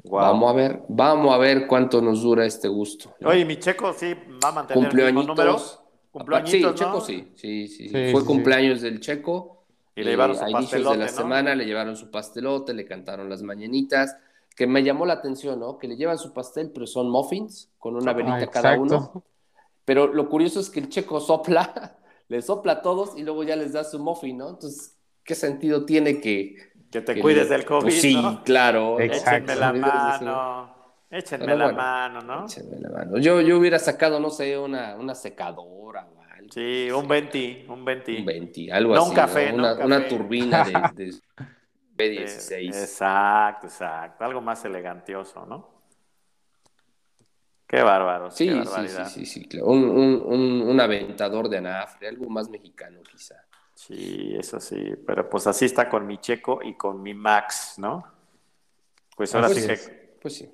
[0.03, 3.13] Vamos a ver, vamos a ver cuánto nos dura este gusto.
[3.25, 5.57] Oye, mi checo sí va a mantener el mismo número.
[6.45, 9.58] sí, checo sí, sí, sí, Fue cumpleaños del checo.
[9.99, 13.29] Y le llevaron su a inicios de la semana le llevaron su pastelote, le cantaron
[13.29, 14.15] las mañanitas,
[14.55, 15.77] que me llamó la atención, ¿no?
[15.77, 19.23] Que le llevan su pastel, pero son muffins con una velita ah, cada uno.
[19.83, 21.97] Pero lo curioso es que el checo sopla,
[22.29, 24.49] le sopla a todos y luego ya les da su muffin, ¿no?
[24.49, 26.55] Entonces, ¿qué sentido tiene que...
[26.89, 28.99] Que te cuides del COVID, pues sí, claro.
[28.99, 30.75] Échenme la mano.
[31.11, 32.45] Échenme la mano, ¿no?
[32.45, 33.17] Échenme la mano.
[33.17, 36.51] Yo, yo hubiera sacado, no sé, una, una secadora o algo.
[36.51, 38.17] Sí, un 20, un 20.
[38.19, 39.09] Un 20, algo no así.
[39.09, 40.71] Un café, Una, una turbina de,
[41.95, 42.67] de B16.
[42.67, 44.23] Exacto, exacto.
[44.23, 45.79] Algo más elegantioso, ¿no?
[47.67, 48.31] Qué bárbaro.
[48.31, 49.67] Sí, sí, sí, sí, claro.
[49.67, 53.45] un, un, un, aventador de anafre, algo más mexicano quizá.
[53.75, 58.03] Sí, eso sí, pero pues así está con mi Checo y con mi Max, ¿no?
[59.15, 60.17] Pues ahora pues sí, que...
[60.19, 60.51] Pues sí.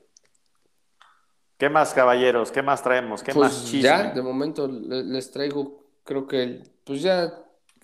[1.57, 2.51] ¿Qué más, caballeros?
[2.51, 3.23] ¿Qué más traemos?
[3.23, 3.81] ¿Qué pues más chisme?
[3.81, 7.33] Ya, de momento les traigo, creo que, pues ya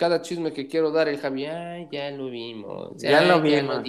[0.02, 2.98] cada chisme que quiero dar el Javi, ay, ya lo vimos.
[2.98, 3.84] Ya, lo, vimos.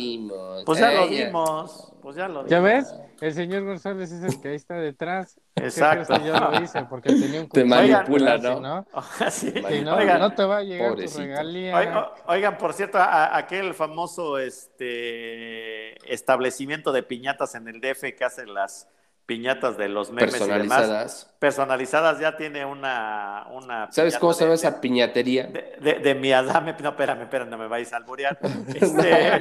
[0.67, 1.93] Pues ya lo vimos.
[2.03, 2.51] Pues ya lo vimos.
[2.51, 2.95] ¿Ya ves?
[3.23, 5.41] El señor González es el que ahí está detrás.
[5.57, 6.13] Exacto.
[6.13, 8.61] Que yo lo hice porque tenía un Te manipula, ¿no?
[8.61, 8.87] ¿no?
[9.31, 9.55] sí.
[9.83, 12.13] no, oigan, no te va a llegar tu regalía.
[12.27, 18.45] Oigan, por cierto, a, aquel famoso este establecimiento de piñatas en el DF que hace
[18.45, 18.87] las
[19.27, 20.89] piñatas de los memes personalizadas.
[20.89, 25.47] Y demás, personalizadas ya tiene una, una ¿Sabes cómo se llama esa piñatería?
[25.47, 28.39] De, de, mi Adame, no, espérame, espérame, no me vais a alburear.
[28.75, 29.41] Este,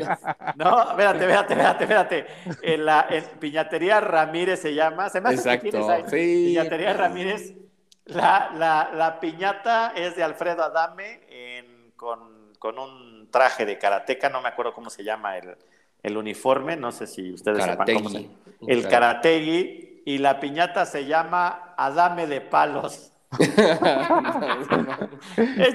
[0.56, 2.28] no, espérate, espérate, espérate, espérate.
[2.62, 3.08] En la
[3.40, 6.46] piñatería Ramírez se llama, se me Exacto, sí.
[6.48, 7.54] Piñatería Ramírez.
[8.06, 14.28] La, la, la, piñata es de Alfredo Adame en, con, con, un traje de karateca,
[14.30, 15.56] no me acuerdo cómo se llama el,
[16.04, 18.30] el uniforme, no sé si ustedes sepan cómo se
[18.68, 23.12] El karategui y la piñata se llama Adame de Palos.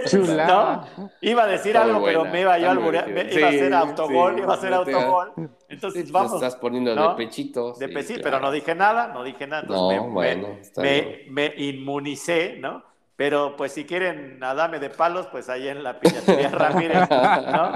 [0.07, 0.85] Chula.
[1.23, 4.57] Iba a decir algo, pero me iba yo al iba a hacer autogol, iba a
[4.57, 5.33] hacer autogol.
[5.69, 6.35] Entonces vamos.
[6.35, 7.73] estás poniendo de pechito.
[7.75, 9.63] De pechito, pero no dije nada, no dije nada.
[9.69, 12.85] no, bueno, me, me, inmunicé, ¿no?
[13.17, 17.73] Pero pues si quieren nadame de palos, pues ahí en la piñatería Ramírez, ¿no?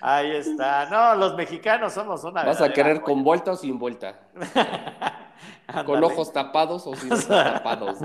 [0.00, 0.86] Ahí está.
[0.86, 4.18] No, los mexicanos somos una ¿Vas a querer con vuelta o sin vuelta?
[5.86, 7.98] con ojos tapados o sin ojos tapados,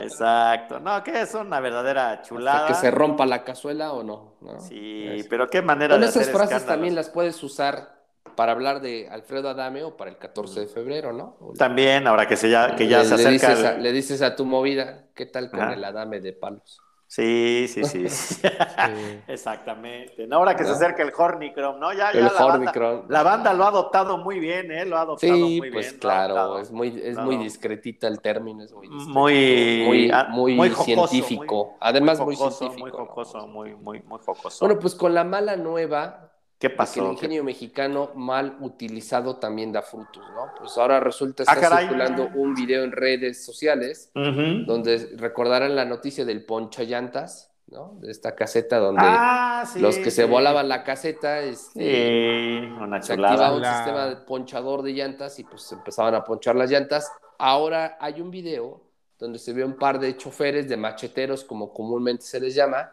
[0.00, 0.80] Exacto.
[0.80, 2.66] No, que es una verdadera chulada.
[2.66, 4.34] que se rompa la cazuela o no.
[4.58, 7.99] Sí, pero qué manera de hacer esas frases también las puedes usar
[8.36, 11.36] para hablar de Alfredo Adame o para el 14 de febrero, ¿no?
[11.56, 13.28] También, ahora que, se ya, que ya se acerca.
[13.28, 16.80] Le dices, a, le dices, a, tu movida, ¿qué tal con el Adame de palos?
[17.10, 18.40] Sí, sí, sí.
[19.26, 20.28] Exactamente.
[20.30, 21.92] ahora que se acerca el Hornicrom, ¿no?
[21.92, 24.84] Ya, ya el la, banda, la banda lo ha adoptado muy bien, ¿eh?
[24.84, 25.84] Lo ha adoptado muy pues bien.
[25.84, 30.70] Sí, pues claro, es muy, es muy discretita el término, es muy muy, muy, muy,
[30.70, 31.76] científico.
[31.80, 32.78] Además, muy, científico.
[32.78, 34.64] Muy jocoso, muy, muy, muy jocoso.
[34.64, 36.29] Bueno, pues con la mala nueva,
[36.60, 36.92] ¿Qué pasó?
[36.92, 40.52] Que el ingenio mexicano mal utilizado también da frutos, ¿no?
[40.58, 46.26] Pues ahora resulta ah, está circulando un video en redes sociales donde recordarán la noticia
[46.26, 47.96] del poncha llantas, ¿no?
[48.02, 53.56] De esta caseta donde ah, los que se volaban la caseta este, una se activaba
[53.56, 57.10] un sistema de ponchador de llantas y pues empezaban a ponchar las llantas.
[57.38, 58.82] Ahora hay un video
[59.18, 62.92] donde se ve un par de choferes, de macheteros, como comúnmente se les llama,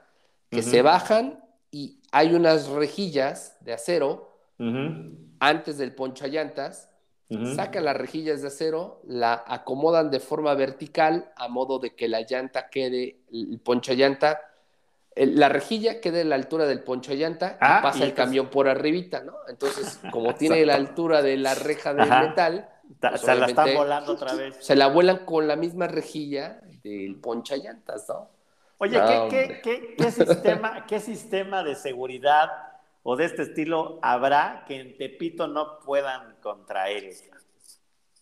[0.50, 4.38] que se bajan y hay unas rejillas de acero
[5.40, 6.90] antes del ponchallantas,
[7.56, 12.22] sacan las rejillas de acero, la acomodan de forma vertical a modo de que la
[12.22, 14.42] llanta quede, el ponchallanta,
[15.16, 19.24] la rejilla quede a la altura del ponchallanta y ah, pasa el camión por arribita,
[19.24, 19.34] ¿no?
[19.48, 24.14] Entonces, como tiene la altura de la reja de metal, pues, se la están volando
[24.14, 24.58] otra vez.
[24.60, 28.30] Se la vuelan con la misma rejilla del poncha llantas, ¿no?
[28.80, 32.52] Oye, ¿qué, sistema, ¿qué sistema de seguridad
[33.04, 37.12] o de este estilo habrá que en Tepito no puedan contra él?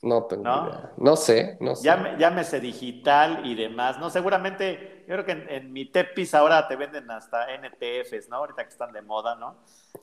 [0.02, 0.92] No tengo ¿no?
[0.98, 1.90] No sé, no sé.
[2.18, 4.10] llámese digital y demás, ¿no?
[4.10, 8.38] Seguramente, yo creo que en, mi Tepis ahora te venden hasta NTFs, ¿no?
[8.38, 9.56] Ahorita que están de moda, ¿no?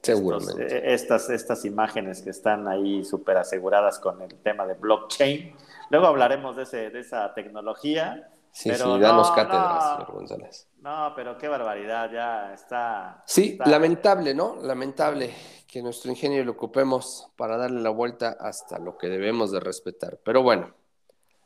[0.03, 0.67] Seguramente.
[0.67, 5.55] Eh, estas, estas imágenes que están ahí súper aseguradas con el tema de blockchain.
[5.89, 8.29] Luego hablaremos de, ese, de esa tecnología.
[8.53, 10.69] Sí, sí, danos cátedras, señor González.
[10.83, 13.25] No, pero qué barbaridad, ya está.
[13.27, 14.57] Sí, lamentable, ¿no?
[14.61, 15.35] Lamentable
[15.67, 20.19] que nuestro ingenio lo ocupemos para darle la vuelta hasta lo que debemos de respetar.
[20.23, 20.75] Pero bueno,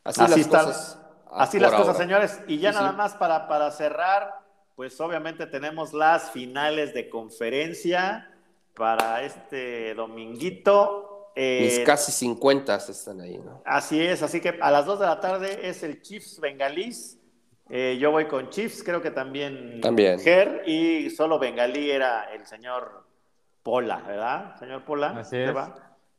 [0.03, 1.01] así, las cosas.
[1.31, 2.41] Así las cosas, señores.
[2.49, 4.41] Y ya nada más para, para cerrar,
[4.75, 8.35] pues obviamente tenemos las finales de conferencia
[8.75, 11.16] para este dominguito.
[11.37, 13.63] Mis eh, casi 50 están ahí, ¿no?
[13.65, 17.19] Así es, así que a las 2 de la tarde es el Chiefs Bengalís
[17.69, 20.21] eh, yo voy con Chiefs, creo que también, también.
[20.21, 23.05] Ger, y solo Bengalí era el señor
[23.63, 24.57] Pola, ¿verdad?
[24.59, 25.19] Señor Pola.
[25.19, 25.53] Así es.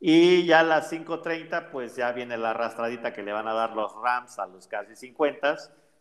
[0.00, 3.74] Y ya a las 5.30, pues ya viene la arrastradita que le van a dar
[3.74, 5.56] los Rams a los casi 50,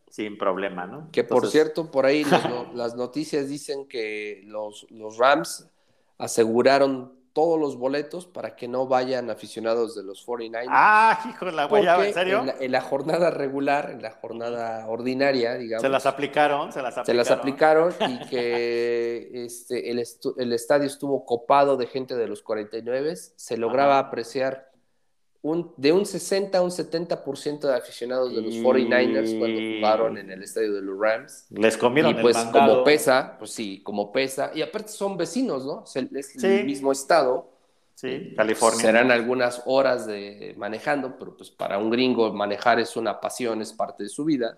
[0.10, 1.10] sin problema, ¿no?
[1.12, 2.23] Que por cierto, por ahí
[2.73, 5.67] las noticias dicen que los, los Rams
[6.17, 10.65] aseguraron todos los boletos para que no vayan aficionados de los 49ers.
[10.69, 12.43] Ah, hijo de la guayaba, ¿en serio?
[12.60, 15.84] En la, jornada regular, en la jornada ordinaria, digamos.
[15.84, 17.06] Se las aplicaron, se las aplicaron.
[17.06, 20.04] Se las aplicaron y que este, el,
[20.38, 24.71] el, estadio estuvo copado de gente de los 49, se lograba apreciar
[25.78, 30.44] de un 60 a un 70% de aficionados de los 49ers cuando jugaron en el
[30.44, 31.46] estadio de los Rams.
[31.52, 34.52] Les comieron Y pues como pesa, pues sí, como pesa.
[34.54, 35.84] Y aparte son vecinos, ¿no?
[35.86, 35.96] Es
[36.44, 37.50] el, mismo estado.
[37.94, 38.82] Sí, California.
[38.82, 43.74] Serán algunas horas de manejando, pero pues para un gringo manejar es una pasión, es
[43.74, 44.58] parte de su vida.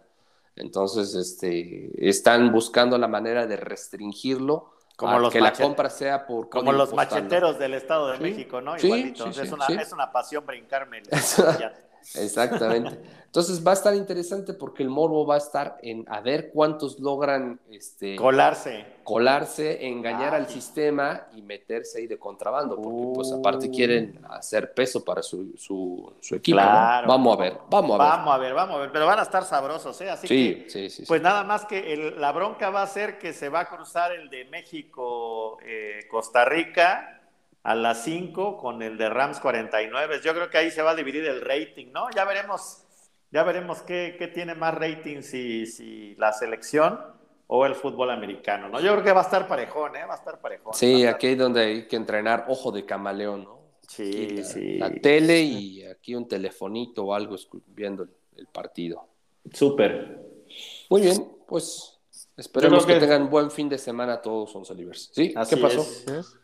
[0.56, 6.50] Entonces, este, están buscando la manera de restringirlo como los que la compra sea por
[6.50, 8.78] como los macheteros del Estado de México, ¿no?
[8.78, 9.28] Igualito.
[9.30, 11.04] es, una, es, una, pasión brincarme.
[12.16, 13.00] Exactamente.
[13.30, 17.00] Entonces va a estar interesante porque el morbo va a estar en a ver cuántos
[17.00, 23.70] logran este, colarse, colarse, engañar al sistema y meterse ahí de contrabando, porque pues aparte
[23.70, 26.58] quieren hacer peso para su, su, equipo.
[26.58, 28.10] Vamos a ver, vamos a ver.
[28.10, 30.10] Vamos a ver, vamos a ver, pero van a estar sabrosos, ¿eh?
[30.10, 33.50] Así que, sí, sí, pues nada más que la bronca va a ser que se
[33.50, 37.19] va a cruzar el de México, eh, Costa Rica
[37.64, 40.22] a las 5 con el de Rams 49.
[40.24, 42.10] Yo creo que ahí se va a dividir el rating, ¿no?
[42.16, 42.84] Ya veremos,
[43.32, 47.00] ya veremos qué, tiene más rating, si, si, la selección
[47.48, 48.80] o el fútbol americano, ¿no?
[48.80, 50.06] Yo creo que va a estar parejón, ¿eh?
[50.06, 50.74] Va a estar parejón.
[50.74, 53.60] Sí, aquí es donde hay que entrenar ojo de camaleón, ¿no?
[53.88, 54.78] Sí, sí.
[54.78, 57.36] La tele y aquí un telefonito o algo
[57.68, 58.04] viendo
[58.38, 59.08] el, partido.
[59.52, 60.46] Súper.
[60.90, 62.00] Muy bien, pues
[62.38, 63.00] esperemos que...
[63.00, 65.10] tengan buen fin de semana todos, son Livers.
[65.12, 65.34] ¿Sí?
[65.50, 65.86] ¿Qué pasó?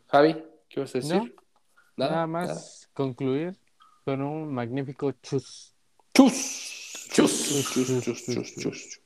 [0.07, 0.35] Javi.
[0.75, 1.33] ¿Qué vas a decir?
[1.95, 3.57] nada, más concluir
[4.03, 5.73] con un magnífico chus.
[6.13, 7.07] Chus.
[7.13, 7.71] Chus.
[7.73, 9.01] Chus, chus, chus, chus,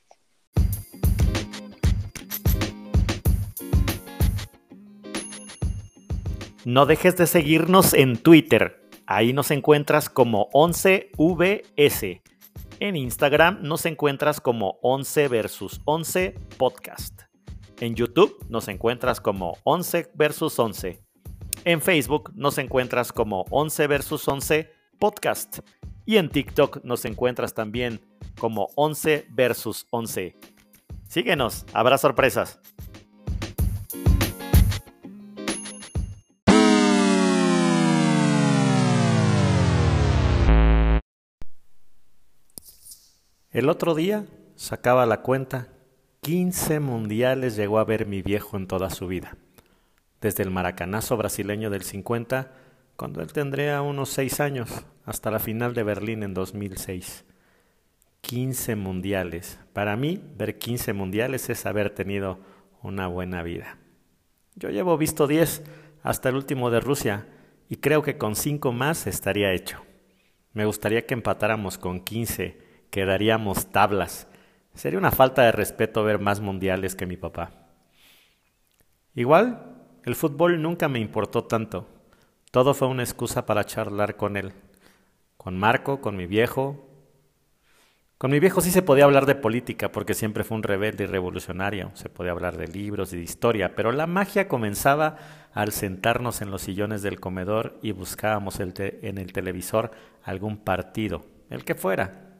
[6.64, 8.90] No dejes de seguirnos en Twitter.
[9.06, 12.20] Ahí nos encuentras como 11VS.
[12.80, 17.22] En Instagram nos encuentras como 11 versus 11 podcast.
[17.78, 21.09] En YouTube nos encuentras como 11 versus 11.
[21.64, 25.58] En Facebook nos encuentras como 11 versus 11 podcast
[26.06, 28.00] y en TikTok nos encuentras también
[28.38, 30.36] como 11 versus 11.
[31.06, 32.60] Síguenos, habrá sorpresas.
[43.50, 45.68] El otro día sacaba la cuenta,
[46.22, 49.36] 15 mundiales llegó a ver mi viejo en toda su vida
[50.20, 52.52] desde el maracanazo brasileño del 50,
[52.96, 54.68] cuando él tendría unos seis años,
[55.04, 57.24] hasta la final de Berlín en 2006.
[58.20, 59.58] 15 mundiales.
[59.72, 62.38] Para mí, ver 15 mundiales es haber tenido
[62.82, 63.78] una buena vida.
[64.56, 65.62] Yo llevo visto 10
[66.02, 67.26] hasta el último de Rusia
[67.68, 69.82] y creo que con 5 más estaría hecho.
[70.52, 72.58] Me gustaría que empatáramos con 15,
[72.90, 74.28] quedaríamos tablas.
[74.74, 77.68] Sería una falta de respeto ver más mundiales que mi papá.
[79.14, 79.69] Igual,
[80.04, 81.86] el fútbol nunca me importó tanto.
[82.50, 84.52] Todo fue una excusa para charlar con él.
[85.36, 86.86] Con Marco, con mi viejo.
[88.18, 91.06] Con mi viejo sí se podía hablar de política porque siempre fue un rebelde y
[91.06, 91.90] revolucionario.
[91.94, 95.16] Se podía hablar de libros y de historia, pero la magia comenzaba
[95.54, 99.90] al sentarnos en los sillones del comedor y buscábamos en el televisor
[100.22, 102.30] algún partido, el que fuera.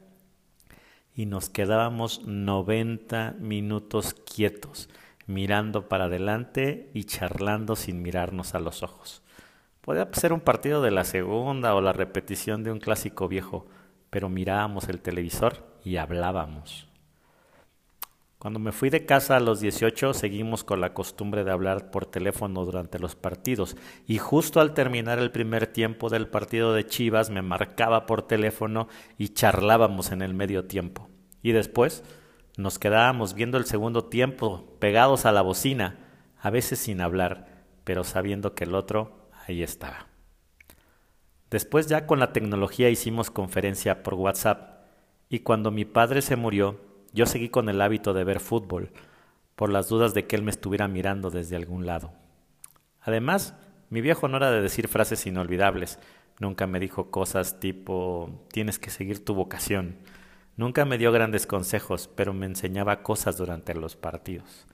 [1.15, 4.87] Y nos quedábamos 90 minutos quietos,
[5.33, 9.21] mirando para adelante y charlando sin mirarnos a los ojos.
[9.81, 13.65] Podía ser un partido de la segunda o la repetición de un clásico viejo,
[14.09, 16.87] pero mirábamos el televisor y hablábamos.
[18.41, 22.07] Cuando me fui de casa a los 18 seguimos con la costumbre de hablar por
[22.07, 23.77] teléfono durante los partidos
[24.07, 28.87] y justo al terminar el primer tiempo del partido de Chivas me marcaba por teléfono
[29.19, 31.07] y charlábamos en el medio tiempo.
[31.43, 32.03] Y después
[32.61, 35.99] nos quedábamos viendo el segundo tiempo pegados a la bocina,
[36.39, 40.07] a veces sin hablar, pero sabiendo que el otro ahí estaba.
[41.49, 44.85] Después ya con la tecnología hicimos conferencia por WhatsApp
[45.27, 46.79] y cuando mi padre se murió,
[47.13, 48.91] yo seguí con el hábito de ver fútbol,
[49.55, 52.13] por las dudas de que él me estuviera mirando desde algún lado.
[53.01, 53.55] Además,
[53.89, 55.99] mi viejo no era de decir frases inolvidables,
[56.39, 59.97] nunca me dijo cosas tipo tienes que seguir tu vocación.
[60.61, 64.67] Nunca me dio grandes consejos, pero me enseñaba cosas durante los partidos.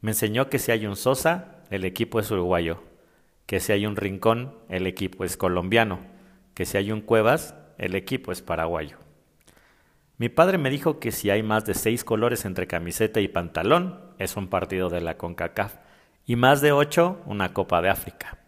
[0.00, 2.82] Me enseñó que si hay un Sosa, el equipo es uruguayo,
[3.46, 6.00] que si hay un Rincón, el equipo es colombiano,
[6.52, 8.96] que si hay un Cuevas, el equipo es paraguayo.
[10.16, 14.00] Mi padre me dijo que si hay más de seis colores entre camiseta y pantalón,
[14.18, 15.76] es un partido de la CONCACAF,
[16.26, 18.38] y más de ocho, una Copa de África.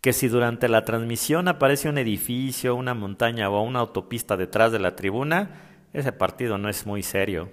[0.00, 4.80] Que si durante la transmisión aparece un edificio, una montaña o una autopista detrás de
[4.80, 7.50] la tribuna, ese partido no es muy serio.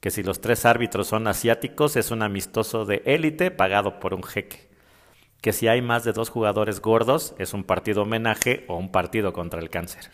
[0.00, 4.22] Que si los tres árbitros son asiáticos, es un amistoso de élite pagado por un
[4.22, 4.68] jeque.
[5.40, 9.32] Que si hay más de dos jugadores gordos, es un partido homenaje o un partido
[9.32, 10.10] contra el cáncer.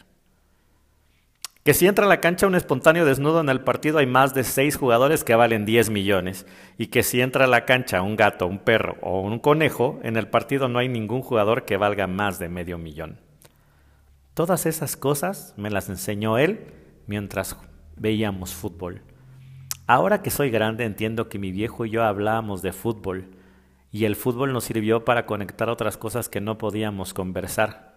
[1.65, 4.45] Que si entra a la cancha un espontáneo desnudo en el partido hay más de
[4.45, 6.47] seis jugadores que valen 10 millones.
[6.77, 10.17] Y que si entra a la cancha un gato, un perro o un conejo, en
[10.17, 13.19] el partido no hay ningún jugador que valga más de medio millón.
[14.35, 17.57] Todas esas cosas me las enseñó él mientras
[17.97, 19.03] veíamos fútbol.
[19.87, 23.31] Ahora que soy grande entiendo que mi viejo y yo hablábamos de fútbol
[23.93, 27.95] y el fútbol nos sirvió para conectar otras cosas que no podíamos conversar.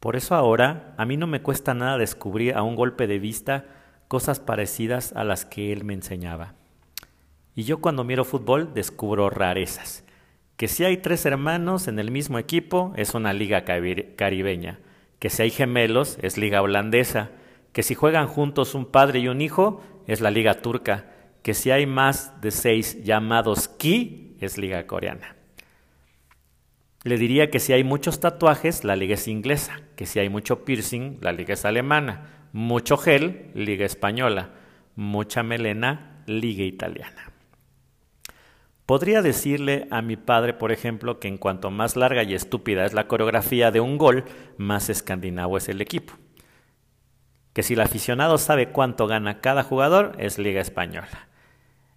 [0.00, 3.66] Por eso ahora a mí no me cuesta nada descubrir a un golpe de vista
[4.08, 6.54] cosas parecidas a las que él me enseñaba.
[7.54, 10.04] Y yo cuando miro fútbol descubro rarezas.
[10.56, 14.78] Que si hay tres hermanos en el mismo equipo es una liga caribeña.
[15.18, 17.30] Que si hay gemelos es liga holandesa.
[17.72, 21.06] Que si juegan juntos un padre y un hijo es la liga turca.
[21.42, 25.36] Que si hay más de seis llamados ki es liga coreana.
[27.04, 30.64] Le diría que si hay muchos tatuajes, la liga es inglesa, que si hay mucho
[30.64, 34.50] piercing, la liga es alemana, mucho gel, liga española,
[34.94, 37.32] mucha melena, liga italiana.
[38.86, 42.92] Podría decirle a mi padre, por ejemplo, que en cuanto más larga y estúpida es
[42.92, 44.24] la coreografía de un gol,
[44.56, 46.14] más escandinavo es el equipo.
[47.52, 51.28] Que si el aficionado sabe cuánto gana cada jugador, es liga española.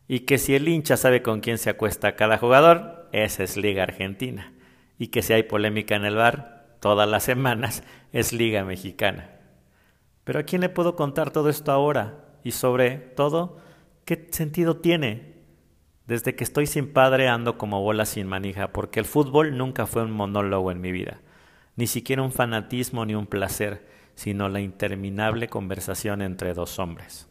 [0.07, 3.83] Y que si el hincha sabe con quién se acuesta cada jugador, esa es liga
[3.83, 4.51] argentina
[4.97, 9.29] y que si hay polémica en el bar todas las semanas es Liga Mexicana.
[10.23, 12.25] Pero ¿a quién le puedo contar todo esto ahora?
[12.43, 13.57] Y sobre todo,
[14.05, 15.35] ¿qué sentido tiene?
[16.07, 20.03] Desde que estoy sin padre ando como bola sin manija, porque el fútbol nunca fue
[20.03, 21.19] un monólogo en mi vida,
[21.75, 27.29] ni siquiera un fanatismo ni un placer, sino la interminable conversación entre dos hombres.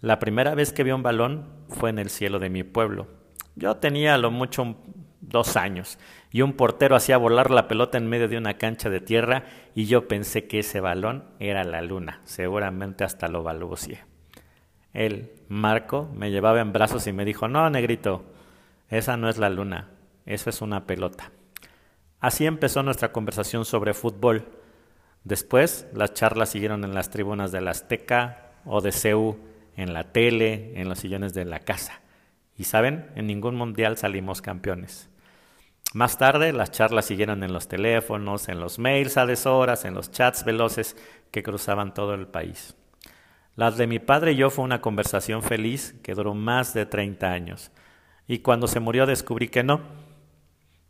[0.00, 3.08] La primera vez que vi un balón fue en el cielo de mi pueblo.
[3.56, 4.76] Yo tenía a lo mucho
[5.20, 5.98] dos años
[6.30, 9.44] y un portero hacía volar la pelota en medio de una cancha de tierra
[9.74, 14.04] y yo pensé que ese balón era la luna, seguramente hasta lo balbucié.
[14.92, 18.24] Él, Marco, me llevaba en brazos y me dijo, no, negrito,
[18.88, 19.90] esa no es la luna,
[20.26, 21.30] eso es una pelota.
[22.20, 24.46] Así empezó nuestra conversación sobre fútbol.
[25.24, 29.38] Después, las charlas siguieron en las tribunas de la Azteca o de CEU,
[29.76, 32.00] en la tele, en los sillones de la casa.
[32.56, 35.08] Y saben, en ningún mundial salimos campeones.
[35.94, 40.10] Más tarde, las charlas siguieron en los teléfonos, en los mails a deshoras, en los
[40.10, 40.96] chats veloces
[41.30, 42.76] que cruzaban todo el país.
[43.54, 47.32] Las de mi padre y yo fue una conversación feliz que duró más de 30
[47.32, 47.72] años.
[48.26, 49.80] Y cuando se murió descubrí que no,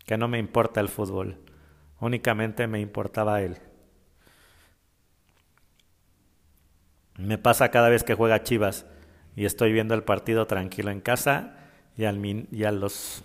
[0.04, 1.38] que no me importa el fútbol,
[2.00, 3.58] únicamente me importaba él.
[7.18, 8.86] Me pasa cada vez que juega Chivas
[9.34, 11.56] y estoy viendo el partido tranquilo en casa
[11.96, 13.24] y, al y a los...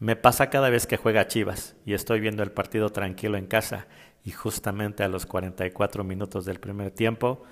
[0.00, 3.86] Me pasa cada vez que juega Chivas y estoy viendo el partido tranquilo en casa
[4.24, 7.44] y justamente a los 44 minutos del primer tiempo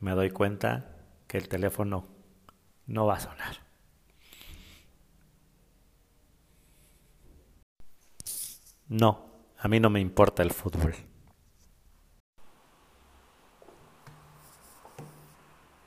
[0.00, 0.86] me doy cuenta
[1.26, 2.08] que el teléfono
[2.86, 3.56] no va a sonar.
[8.88, 9.26] No,
[9.58, 10.94] a mí no me importa el fútbol.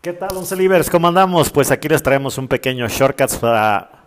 [0.01, 0.55] ¿Qué tal, Once?
[0.89, 1.49] ¿Cómo andamos?
[1.49, 3.99] Pues aquí les traemos un pequeño shortcuts para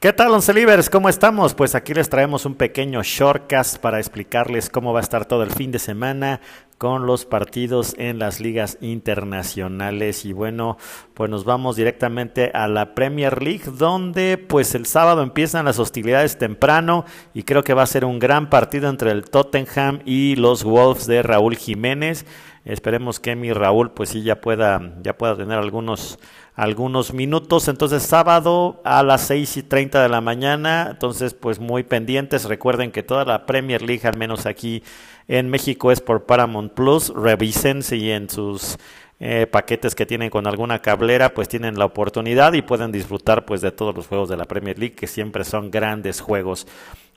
[0.00, 0.52] ¿Qué tal, Once?
[0.90, 1.54] ¿Cómo estamos?
[1.54, 5.52] Pues aquí les traemos un pequeño shortcast para explicarles cómo va a estar todo el
[5.52, 6.40] fin de semana
[6.80, 10.24] con los partidos en las ligas internacionales.
[10.24, 10.78] Y bueno,
[11.12, 16.38] pues nos vamos directamente a la Premier League, donde pues el sábado empiezan las hostilidades
[16.38, 17.04] temprano
[17.34, 21.06] y creo que va a ser un gran partido entre el Tottenham y los Wolves
[21.06, 22.24] de Raúl Jiménez.
[22.64, 26.18] Esperemos que mi Raúl pues sí ya pueda, ya pueda tener algunos
[26.60, 27.68] algunos minutos.
[27.68, 30.88] Entonces, sábado a las 6 y 30 de la mañana.
[30.90, 32.44] Entonces, pues muy pendientes.
[32.44, 34.82] Recuerden que toda la Premier League, al menos aquí
[35.26, 37.14] en México, es por Paramount Plus.
[37.16, 38.76] Revisen si en sus
[39.22, 43.60] eh, paquetes que tienen con alguna cablera, pues tienen la oportunidad y pueden disfrutar pues
[43.60, 46.66] de todos los juegos de la Premier League, que siempre son grandes juegos.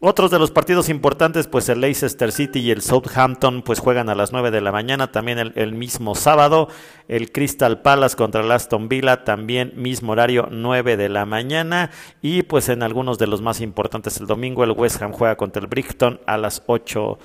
[0.06, 4.16] Otros de los partidos importantes, pues el Leicester City y el Southampton, pues juegan a
[4.16, 6.68] las 9 de la mañana, también el, mismo sábado.
[7.08, 11.89] El Crystal Palace contra el Aston Villa, también mismo horario, 9 de la mañana.
[12.22, 15.62] Y pues en algunos de los más importantes, el domingo el West Ham juega contra
[15.62, 17.18] el Brighton a las 8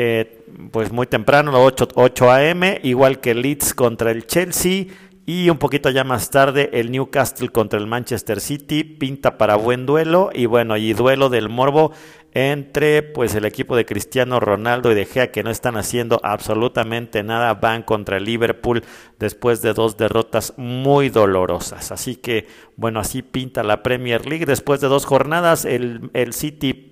[0.00, 4.86] eh, pues muy temprano, 8, 8 a.m., igual que Leeds contra el Chelsea.
[5.26, 9.86] Y un poquito ya más tarde, el Newcastle contra el Manchester City pinta para buen
[9.86, 10.30] duelo.
[10.32, 11.90] Y bueno, y duelo del morbo
[12.32, 17.24] entre pues el equipo de Cristiano Ronaldo y De Gea que no están haciendo absolutamente
[17.24, 17.54] nada.
[17.54, 18.84] Van contra el Liverpool
[19.18, 21.90] después de dos derrotas muy dolorosas.
[21.90, 22.46] Así que
[22.76, 24.46] bueno, así pinta la Premier League.
[24.46, 26.88] Después de dos jornadas, el, el City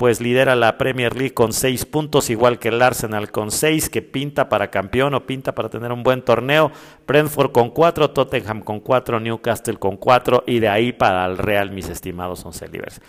[0.00, 4.00] pues lidera la Premier League con seis puntos, igual que el Arsenal con seis, que
[4.00, 6.72] pinta para campeón o pinta para tener un buen torneo.
[7.06, 11.70] Brentford con cuatro, Tottenham con cuatro, Newcastle con cuatro, y de ahí para el Real,
[11.72, 13.02] mis estimados once Livers.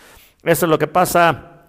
[0.44, 1.62] Eso es lo que pasa,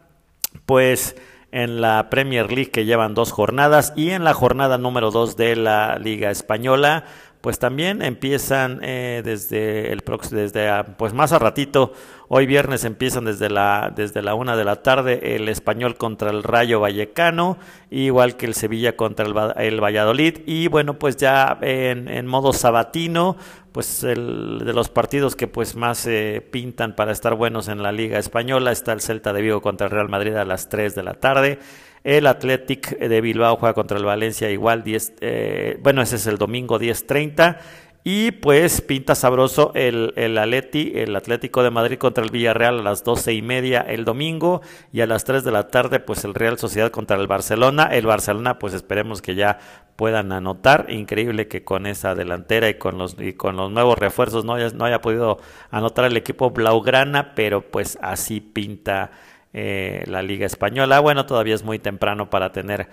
[0.66, 1.14] pues
[1.53, 5.55] en la Premier League que llevan dos jornadas y en la jornada número dos de
[5.55, 7.05] la Liga Española
[7.43, 11.93] pues también empiezan eh, desde el desde ah, pues más a ratito
[12.28, 16.45] hoy viernes empiezan desde la desde la una de la tarde el español contra el
[16.45, 17.59] Rayo Vallecano
[17.90, 19.26] igual que el Sevilla contra
[19.57, 23.36] el, Valladolid y bueno pues ya en, modo sabatino
[23.72, 27.90] pues el, de los partidos que pues más eh, pintan para estar buenos en la
[27.90, 31.03] Liga Española está el Celta de Vigo contra el Real Madrid a las 3 de
[31.03, 31.59] la tarde
[32.05, 36.38] el Athletic de Bilbao juega contra el Valencia igual 10, eh, bueno, ese es el
[36.38, 37.59] domingo 10.30.
[38.05, 43.05] Y pues pinta sabroso el, el el Atlético de Madrid contra el Villarreal a las
[43.05, 44.61] doce y media el domingo
[44.92, 47.84] y a las 3 de la tarde pues el Real Sociedad contra el Barcelona.
[47.92, 49.61] El Barcelona pues esperemos que ya
[49.94, 50.86] puedan anotar.
[50.88, 54.70] Increíble que con esa delantera y con los, y con los nuevos refuerzos no haya,
[54.70, 55.38] no haya podido
[55.70, 59.12] anotar el equipo Blaugrana, pero pues así pinta
[59.53, 61.00] eh, la Liga Española.
[61.00, 62.88] Bueno, todavía es muy temprano para tener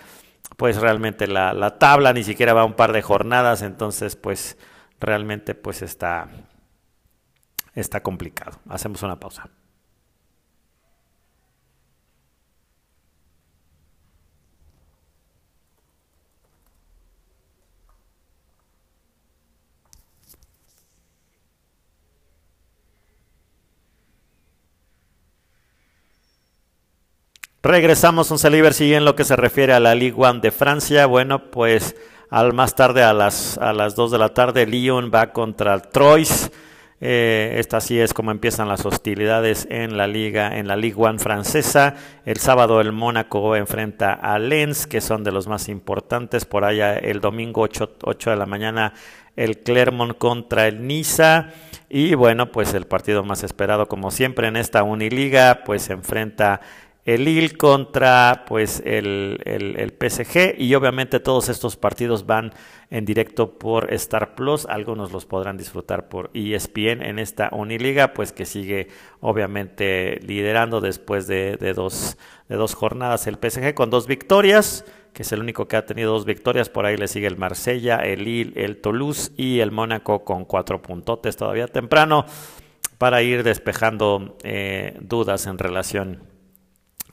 [0.58, 4.58] pues realmente la, la, tabla, ni siquiera va un par de jornadas, entonces pues
[5.00, 6.28] realmente pues está,
[7.76, 8.60] está complicado.
[8.68, 9.50] Hacemos una pausa.
[27.62, 31.06] Regresamos un Celiber, sigue en lo que se refiere a la Ligue 1 de Francia.
[31.08, 31.94] Bueno, pues
[32.30, 36.52] al más tarde a las, a las 2 de la tarde Lyon va contra Troyes.
[37.02, 41.20] Eh, esta sí es como empiezan las hostilidades en la liga, en la Ligue 1
[41.20, 41.96] francesa.
[42.26, 46.46] El sábado el Mónaco enfrenta a Lens, que son de los más importantes.
[46.46, 48.94] Por allá el domingo 8, 8 de la mañana
[49.36, 51.50] el Clermont contra el Niza.
[51.90, 56.62] Y bueno, pues el partido más esperado como siempre en esta Uniliga, pues enfrenta
[57.16, 62.52] el Lille contra pues el, el, PSG y obviamente todos estos partidos van
[62.92, 68.32] en directo por Star Plus, algunos los podrán disfrutar por ESPN en esta Uniliga, pues
[68.32, 68.90] que sigue
[69.22, 72.16] obviamente liderando después de, dos,
[72.48, 76.12] de dos jornadas el PSG con dos victorias, que es el único que ha tenido
[76.12, 80.24] dos victorias, por ahí le sigue el Marsella, el Lille, el Toulouse y el Mónaco
[80.24, 82.26] con cuatro puntotes todavía temprano
[83.00, 86.29] para ir despejando eh, dudas en relación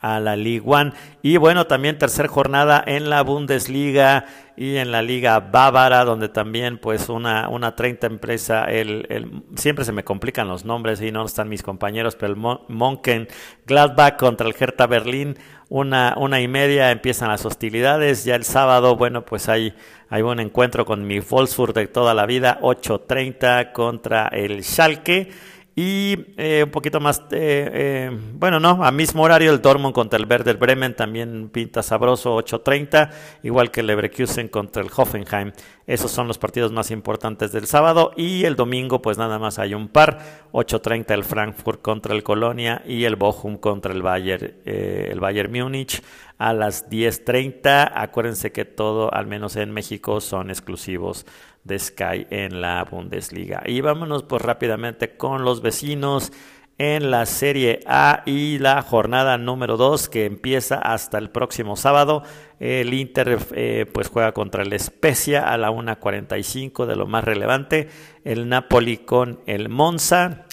[0.01, 0.93] a la Ligue One.
[1.23, 4.27] Y bueno, también tercera jornada en la Bundesliga
[4.57, 9.85] y en la Liga Bávara, donde también pues una, una 30 empresa, el, el, siempre
[9.85, 12.39] se me complican los nombres y no están mis compañeros, pero el
[12.69, 13.29] Monken
[13.67, 15.37] Gladbach contra el Hertha Berlín,
[15.69, 18.25] una, una y media empiezan las hostilidades.
[18.25, 19.75] Ya el sábado, bueno, pues hay,
[20.09, 25.31] hay un encuentro con mi Wolfsburg de toda la vida, 8.30 contra el Schalke.
[25.79, 30.19] Y eh, un poquito más, eh, eh, bueno, no, a mismo horario el Dortmund contra
[30.19, 33.11] el Werder Bremen también pinta sabroso, 8.30,
[33.43, 35.53] igual que el Leverkusen contra el Hoffenheim.
[35.87, 38.13] Esos son los partidos más importantes del sábado.
[38.17, 42.81] Y el domingo, pues nada más hay un par, 8.30 el Frankfurt contra el Colonia
[42.87, 46.03] y el Bochum contra el Bayern, el Bayern Múnich
[46.39, 47.93] a las 10.30.
[47.95, 51.27] Acuérdense que todo, al menos en México, son exclusivos
[51.67, 53.63] de Sky en la Bundesliga.
[53.67, 56.33] Y vámonos pues rápidamente con los vecinos
[56.79, 62.23] en la Serie A y la jornada número 2 que empieza hasta el próximo sábado.
[62.61, 67.89] El Inter eh, pues juega contra el Spezia a la 1.45 de lo más relevante.
[68.25, 70.47] El Napoli con el Monza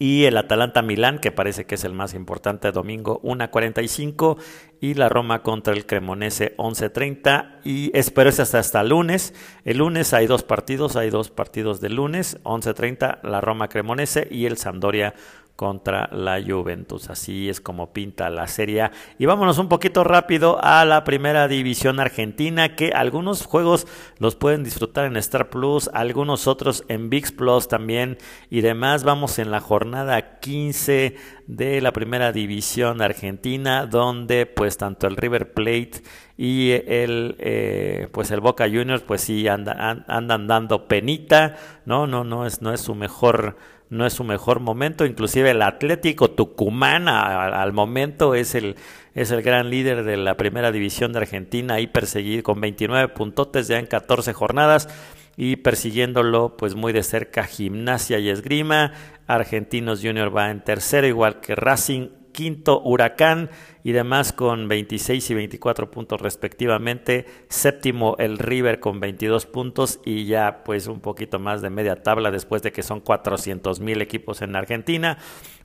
[0.00, 4.38] y el Atalanta Milán, que parece que es el más importante, domingo 1.45
[4.80, 9.34] y la Roma contra el Cremonese 11.30 y espero hasta hasta el lunes.
[9.66, 14.46] El lunes hay dos partidos, hay dos partidos de lunes, 11.30 la Roma Cremonese y
[14.46, 15.12] el Sampdoria
[15.60, 17.10] contra la Juventus.
[17.10, 18.90] Así es como pinta la serie.
[19.18, 23.86] Y vámonos un poquito rápido a la primera división argentina, que algunos juegos
[24.18, 28.16] los pueden disfrutar en Star Plus, algunos otros en VIX Plus también
[28.48, 29.04] y demás.
[29.04, 35.52] Vamos en la jornada 15 de la primera división argentina, donde pues tanto el River
[35.52, 36.02] Plate
[36.38, 42.24] y el eh, pues el Boca Juniors pues sí andan, andan dando penita, no, no,
[42.24, 43.58] no es, no es su mejor
[43.90, 48.76] no es su mejor momento, inclusive el Atlético Tucumán al momento es el,
[49.14, 53.66] es el gran líder de la primera división de Argentina, ahí perseguido con 29 puntotes
[53.66, 54.88] ya en 14 jornadas
[55.36, 58.92] y persiguiéndolo pues muy de cerca Gimnasia y Esgrima,
[59.26, 63.50] Argentinos Junior va en tercero igual que Racing quinto Huracán
[63.82, 70.26] y demás con 26 y 24 puntos respectivamente, séptimo el River con 22 puntos y
[70.26, 74.42] ya pues un poquito más de media tabla después de que son 400 mil equipos
[74.42, 75.18] en Argentina,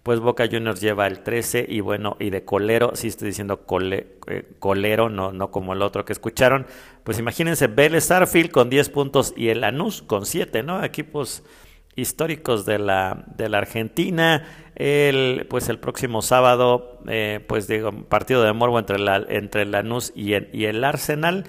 [0.03, 3.65] pues Boca Juniors lleva el 13 y bueno, y de colero, si estoy diciendo
[4.27, 6.67] eh, colero, no, no como el otro que escucharon,
[7.03, 10.83] pues imagínense Vélez Arfield con 10 puntos y el Lanús con 7, ¿no?
[10.83, 11.43] Equipos
[11.95, 14.43] históricos de la, de la Argentina.
[14.75, 20.11] El, pues el próximo sábado, eh, pues digo, partido de morbo entre, la, entre Lanús
[20.15, 21.45] y el, y el Arsenal.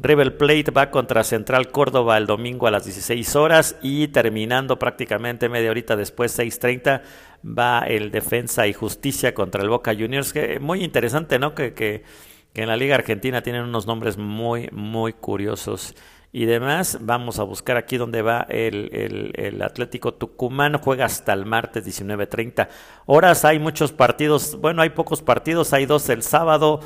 [0.00, 5.48] River Plate va contra Central Córdoba el domingo a las 16 horas y terminando prácticamente
[5.48, 7.02] media horita después, 6.30,
[7.44, 10.32] va el Defensa y Justicia contra el Boca Juniors.
[10.32, 11.56] Que muy interesante, ¿no?
[11.56, 12.04] Que, que,
[12.52, 15.96] que en la Liga Argentina tienen unos nombres muy, muy curiosos
[16.32, 16.98] y demás.
[17.00, 20.78] Vamos a buscar aquí donde va el, el, Atlético Tucumán.
[20.78, 22.68] Juega hasta el martes 19.30
[23.06, 23.44] horas.
[23.44, 24.58] Hay muchos partidos.
[24.60, 25.72] Bueno, hay pocos partidos.
[25.72, 26.80] Hay dos el sábado,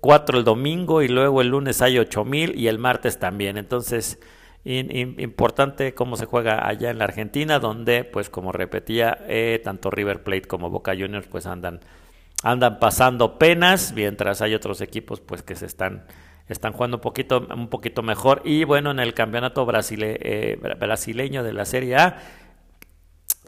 [0.00, 3.56] cuatro el domingo y luego el lunes hay ocho mil y el martes también.
[3.56, 4.18] Entonces,
[4.64, 10.22] importante cómo se juega allá en la Argentina, donde, pues como repetía, eh, tanto River
[10.22, 11.80] Plate como Boca Juniors pues andan,
[12.42, 16.04] andan pasando penas, mientras hay otros equipos pues que se están
[16.48, 18.42] están jugando un poquito, un poquito mejor.
[18.44, 22.18] Y bueno, en el campeonato brasile, eh, brasileño de la Serie A,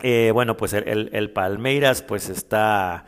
[0.02, 3.06] eh, bueno, pues el, el, Palmeiras pues está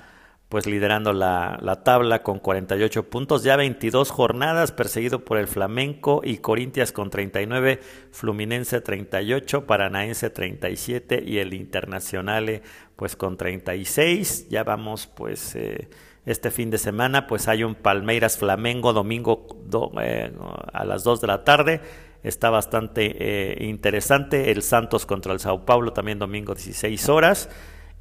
[0.49, 6.23] pues liderando la, la, tabla con 48 puntos, ya 22 jornadas, perseguido por el Flamenco
[6.25, 7.81] y Corintias con 39,
[8.13, 12.63] Fluminense 38, Paranaense 37 y el Internacional
[12.97, 14.49] pues con 36.
[14.49, 15.55] Ya vamos pues...
[15.57, 15.89] Eh,
[16.29, 19.47] este fin de semana, pues hay un Palmeiras Flamengo domingo
[20.73, 21.81] a las 2 de la tarde.
[22.23, 24.51] Está bastante eh, interesante.
[24.51, 27.49] El Santos contra el Sao Paulo también domingo 16 horas.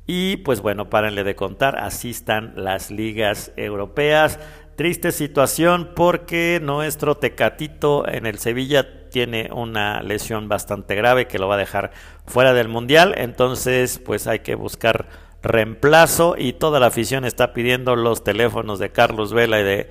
[0.07, 4.39] Y pues bueno, párenle de contar, así están las ligas europeas.
[4.78, 11.47] Triste situación porque nuestro Tecatito en el Sevilla tiene una lesión bastante grave que lo
[11.47, 11.91] va a dejar
[12.26, 13.15] fuera del Mundial.
[13.18, 15.07] Entonces, pues hay que buscar
[15.41, 19.89] reemplazo y toda la afición está pidiendo los teléfonos de Carlos Vela y de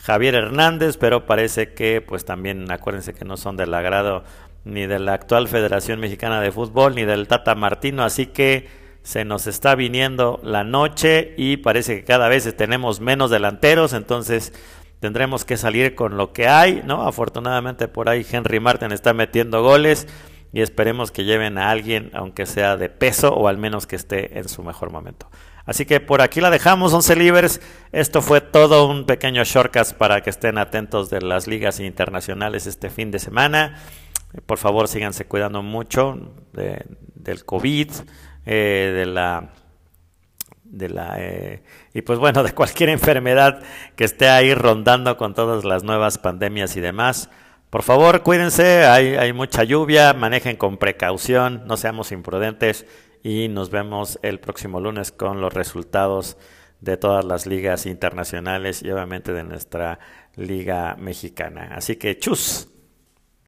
[0.00, 4.24] Javier Hernández, pero parece que pues también acuérdense que no son del agrado
[4.64, 8.68] ni de la actual Federación Mexicana de Fútbol ni del Tata Martino, así que
[9.02, 14.52] se nos está viniendo la noche y parece que cada vez tenemos menos delanteros, entonces
[15.00, 17.06] tendremos que salir con lo que hay, ¿no?
[17.06, 20.06] Afortunadamente por ahí Henry Martin está metiendo goles
[20.52, 24.38] y esperemos que lleven a alguien, aunque sea de peso o al menos que esté
[24.38, 25.30] en su mejor momento.
[25.68, 27.60] Así que por aquí la dejamos, 11 libres.
[27.92, 32.88] Esto fue todo un pequeño shortcast para que estén atentos de las ligas internacionales este
[32.88, 33.76] fin de semana.
[34.46, 37.90] Por favor, síganse cuidando mucho del COVID,
[38.46, 39.52] eh, de la
[40.64, 41.62] de la eh,
[41.92, 43.62] y pues bueno de cualquier enfermedad
[43.94, 47.30] que esté ahí rondando con todas las nuevas pandemias y demás
[47.70, 52.84] por favor cuídense hay mucha lluvia manejen con precaución no seamos imprudentes
[53.22, 56.36] y nos vemos el próximo lunes con los resultados
[56.80, 59.98] de todas las ligas internacionales y obviamente de nuestra
[60.36, 61.70] liga mexicana.
[61.74, 62.68] Así que chus